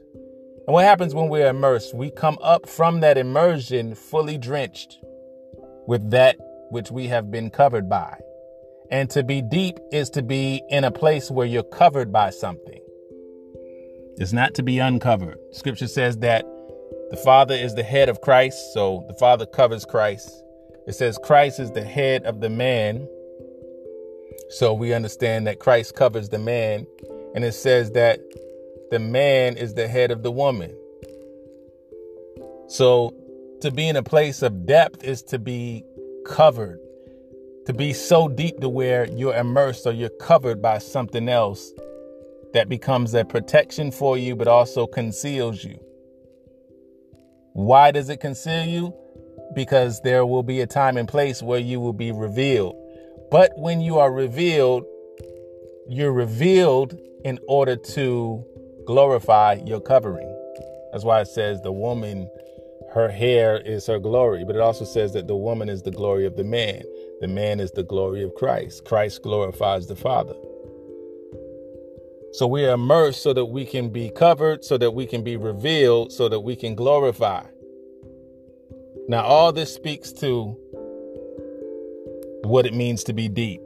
and 0.67 0.75
what 0.75 0.85
happens 0.85 1.13
when 1.13 1.29
we're 1.29 1.49
immersed? 1.49 1.93
We 1.93 2.11
come 2.11 2.39
up 2.41 2.69
from 2.69 3.01
that 3.01 3.19
immersion 3.19 3.97
fully 3.97 4.39
drenched 4.39 5.01
with 5.89 6.11
that 6.13 6.37
which 6.71 6.93
we 6.93 7.09
have 7.09 7.33
been 7.33 7.51
covered 7.51 7.89
by. 7.89 8.17
And 8.89 9.11
to 9.11 9.25
be 9.25 9.43
deep 9.43 9.81
is 9.91 10.09
to 10.11 10.23
be 10.23 10.63
in 10.69 10.85
a 10.85 10.93
place 10.93 11.33
where 11.33 11.47
you're 11.47 11.65
covered 11.65 12.13
by 12.13 12.31
something. 12.31 12.81
It's 14.19 14.33
not 14.33 14.55
to 14.55 14.63
be 14.63 14.79
uncovered. 14.79 15.39
Scripture 15.51 15.89
says 15.89 16.19
that 16.19 16.45
the 17.11 17.17
Father 17.17 17.55
is 17.55 17.75
the 17.75 17.83
head 17.83 18.09
of 18.09 18.21
Christ, 18.21 18.73
so 18.73 19.05
the 19.09 19.15
Father 19.15 19.47
covers 19.47 19.85
Christ. 19.85 20.42
It 20.87 20.95
says 20.95 21.19
Christ 21.23 21.61
is 21.61 21.71
the 21.71 21.85
head 21.85 22.25
of 22.25 22.41
the 22.41 22.51
man. 22.51 23.09
So 24.51 24.75
we 24.75 24.93
understand 24.93 25.47
that 25.47 25.61
Christ 25.61 25.95
covers 25.95 26.29
the 26.29 26.39
man. 26.39 26.87
And 27.35 27.45
it 27.45 27.53
says 27.53 27.93
that 27.93 28.21
the 28.91 28.99
man 28.99 29.57
is 29.57 29.75
the 29.75 29.89
head 29.89 30.11
of 30.11 30.23
the 30.23 30.31
woman. 30.31 30.77
So 32.69 33.15
to 33.61 33.71
be 33.71 33.89
in 33.89 33.97
a 33.97 34.03
place 34.03 34.43
of 34.43 34.67
depth 34.67 35.05
is 35.05 35.23
to 35.25 35.39
be 35.39 35.85
covered, 36.27 36.81
to 37.67 37.73
be 37.73 37.93
so 37.93 38.29
deep 38.29 38.61
to 38.61 38.69
where 38.69 39.09
you're 39.11 39.35
immersed 39.35 39.87
or 39.87 39.93
you're 39.93 40.09
covered 40.09 40.61
by 40.61 40.79
something 40.79 41.29
else 41.29 41.73
that 42.55 42.69
becomes 42.69 43.15
a 43.15 43.25
protection 43.25 43.91
for 43.91 44.19
you, 44.19 44.37
but 44.37 44.49
also 44.49 44.87
conceals 44.87 45.65
you. 45.65 45.79
Why 47.55 47.91
does 47.93 48.09
it 48.09 48.21
conceal 48.21 48.65
you? 48.65 48.95
Because 49.55 50.01
there 50.03 50.25
will 50.25 50.43
be 50.43 50.61
a 50.61 50.67
time 50.67 50.97
and 50.97 51.09
place 51.09 51.43
where 51.43 51.59
you 51.59 51.81
will 51.81 51.93
be 51.93 52.13
revealed. 52.13 52.77
But 53.31 53.53
when 53.57 53.81
you 53.81 53.99
are 53.99 54.13
revealed, 54.13 54.85
you're 55.89 56.13
revealed 56.13 56.99
in 57.25 57.39
order 57.49 57.77
to 57.77 58.45
glorify 58.87 59.61
your 59.65 59.81
covering. 59.81 60.29
That's 60.93 61.05
why 61.05 61.21
it 61.21 61.29
says 61.29 61.61
the 61.63 61.73
woman, 61.73 62.29
her 62.93 63.09
hair 63.09 63.59
is 63.59 63.87
her 63.87 63.99
glory. 63.99 64.45
But 64.45 64.57
it 64.57 64.61
also 64.61 64.85
says 64.85 65.13
that 65.15 65.27
the 65.27 65.37
woman 65.37 65.69
is 65.69 65.83
the 65.83 65.91
glory 65.91 66.27
of 66.27 66.37
the 66.37 66.45
man. 66.45 66.83
The 67.21 67.29
man 67.29 67.61
is 67.61 67.71
the 67.73 67.85
glory 67.85 68.23
of 68.23 68.35
Christ. 68.35 68.85
Christ 68.85 69.23
glorifies 69.23 69.87
the 69.87 69.97
Father. 69.97 70.35
So 72.33 72.47
we 72.47 72.65
are 72.65 72.75
immersed 72.75 73.23
so 73.23 73.33
that 73.35 73.47
we 73.47 73.65
can 73.67 73.91
be 73.91 74.11
covered, 74.11 74.65
so 74.65 74.79
that 74.79 74.93
we 74.93 75.07
can 75.07 75.23
be 75.23 75.37
revealed, 75.37 76.13
so 76.13 76.29
that 76.29 76.41
we 76.41 76.57
can 76.57 76.75
glorify. 76.75 77.45
Now, 79.09 79.25
all 79.25 79.53
this 79.53 79.75
speaks 79.75 80.13
to 80.15 80.57
what 82.45 82.67
it 82.67 82.75
means 82.75 83.05
to 83.05 83.13
be 83.13 83.29
deep. 83.29 83.61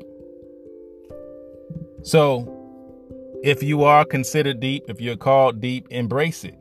So, 2.03 2.53
if 3.43 3.63
you 3.63 3.85
are 3.85 4.05
considered 4.05 4.61
deep, 4.61 4.85
if 4.89 5.01
you're 5.01 5.17
called 5.17 5.61
deep, 5.61 5.89
embrace 5.91 6.45
it. 6.45 6.59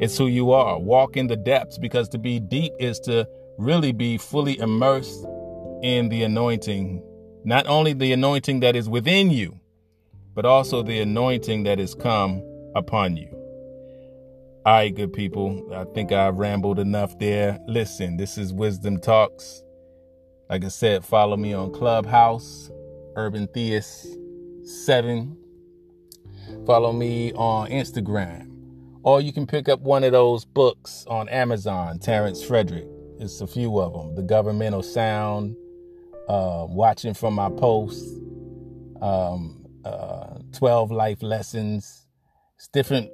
It's 0.00 0.16
who 0.18 0.26
you 0.26 0.52
are. 0.52 0.78
Walk 0.78 1.16
in 1.16 1.26
the 1.26 1.36
depths 1.36 1.78
because 1.78 2.08
to 2.10 2.18
be 2.18 2.40
deep 2.40 2.72
is 2.78 3.00
to 3.00 3.26
really 3.58 3.92
be 3.92 4.18
fully 4.18 4.58
immersed 4.58 5.24
in 5.82 6.08
the 6.08 6.22
anointing, 6.22 7.02
not 7.44 7.66
only 7.66 7.92
the 7.94 8.12
anointing 8.12 8.60
that 8.60 8.76
is 8.76 8.88
within 8.88 9.30
you, 9.30 9.58
but 10.34 10.44
also 10.44 10.82
the 10.82 11.00
anointing 11.00 11.64
that 11.64 11.78
has 11.78 11.94
come 11.94 12.42
upon 12.74 13.16
you. 13.16 13.39
All 14.64 14.74
right, 14.74 14.94
good 14.94 15.12
people. 15.12 15.74
I 15.74 15.84
think 15.94 16.12
I 16.12 16.28
rambled 16.28 16.78
enough 16.78 17.18
there. 17.18 17.58
Listen, 17.66 18.16
this 18.16 18.38
is 18.38 18.52
Wisdom 18.52 19.00
Talks. 19.00 19.64
Like 20.50 20.64
I 20.64 20.68
said, 20.68 21.04
follow 21.04 21.36
me 21.36 21.54
on 21.54 21.72
Clubhouse, 21.72 22.70
Urban 23.16 23.48
Theist 23.48 24.06
7. 24.64 25.36
Follow 26.66 26.92
me 26.92 27.32
on 27.34 27.70
Instagram. 27.70 28.50
Or 29.02 29.20
you 29.20 29.32
can 29.32 29.46
pick 29.46 29.68
up 29.68 29.80
one 29.80 30.04
of 30.04 30.12
those 30.12 30.44
books 30.44 31.06
on 31.08 31.28
Amazon, 31.30 31.98
Terrence 31.98 32.42
Frederick. 32.42 32.86
It's 33.18 33.40
a 33.40 33.46
few 33.46 33.80
of 33.80 33.94
them. 33.94 34.14
The 34.14 34.22
Governmental 34.22 34.82
Sound, 34.82 35.56
uh, 36.28 36.66
Watching 36.68 37.14
from 37.14 37.34
My 37.34 37.50
Post, 37.50 38.04
um, 39.00 39.66
uh, 39.84 40.38
12 40.52 40.90
life 40.92 41.22
lessons. 41.22 42.06
It's 42.56 42.68
different 42.68 43.10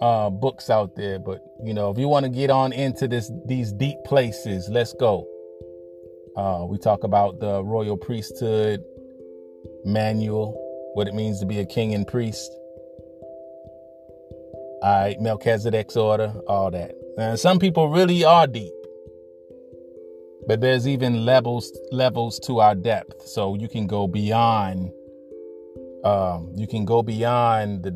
uh, 0.00 0.30
books 0.30 0.70
out 0.70 0.96
there, 0.96 1.18
but 1.18 1.40
you 1.64 1.74
know, 1.74 1.90
if 1.90 1.98
you 1.98 2.08
want 2.08 2.24
to 2.24 2.30
get 2.30 2.50
on 2.50 2.72
into 2.72 3.08
this 3.08 3.30
these 3.46 3.72
deep 3.72 3.96
places, 4.04 4.68
let's 4.70 4.92
go. 4.94 5.26
Uh, 6.36 6.66
we 6.68 6.78
talk 6.78 7.02
about 7.04 7.40
the 7.40 7.64
royal 7.64 7.96
priesthood 7.96 8.84
manual, 9.84 10.54
what 10.94 11.08
it 11.08 11.14
means 11.14 11.40
to 11.40 11.46
be 11.46 11.58
a 11.60 11.64
king 11.64 11.94
and 11.94 12.06
priest. 12.06 12.50
All 14.82 15.02
right, 15.04 15.20
Melchizedek's 15.20 15.96
order, 15.96 16.34
all 16.46 16.70
that. 16.70 16.92
And 17.18 17.38
some 17.38 17.58
people 17.58 17.88
really 17.88 18.24
are 18.24 18.46
deep. 18.46 18.72
But 20.46 20.60
there's 20.60 20.86
even 20.86 21.24
levels 21.24 21.72
levels 21.90 22.38
to 22.40 22.60
our 22.60 22.74
depth. 22.74 23.22
So 23.22 23.54
you 23.54 23.68
can 23.68 23.86
go 23.86 24.06
beyond 24.06 24.92
um, 26.04 26.52
you 26.54 26.68
can 26.68 26.84
go 26.84 27.02
beyond 27.02 27.82
the 27.82 27.90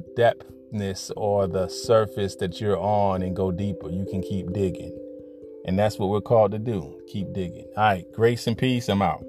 depthness 0.73 1.11
or 1.17 1.47
the 1.47 1.69
surface 1.69 2.37
that 2.37 2.61
you're 2.61 2.79
on 2.79 3.23
and 3.23 3.35
go 3.35 3.51
deeper. 3.51 3.91
You 3.91 4.07
can 4.07 4.23
keep 4.23 4.53
digging. 4.53 4.97
And 5.65 5.79
that's 5.79 5.99
what 5.99 6.09
we're 6.09 6.21
called 6.21 6.53
to 6.53 6.59
do 6.59 7.01
keep 7.09 7.33
digging. 7.33 7.67
All 7.77 7.85
right, 7.85 8.13
grace 8.13 8.47
and 8.47 8.57
peace. 8.57 8.89
I'm 8.89 9.03
out. 9.03 9.25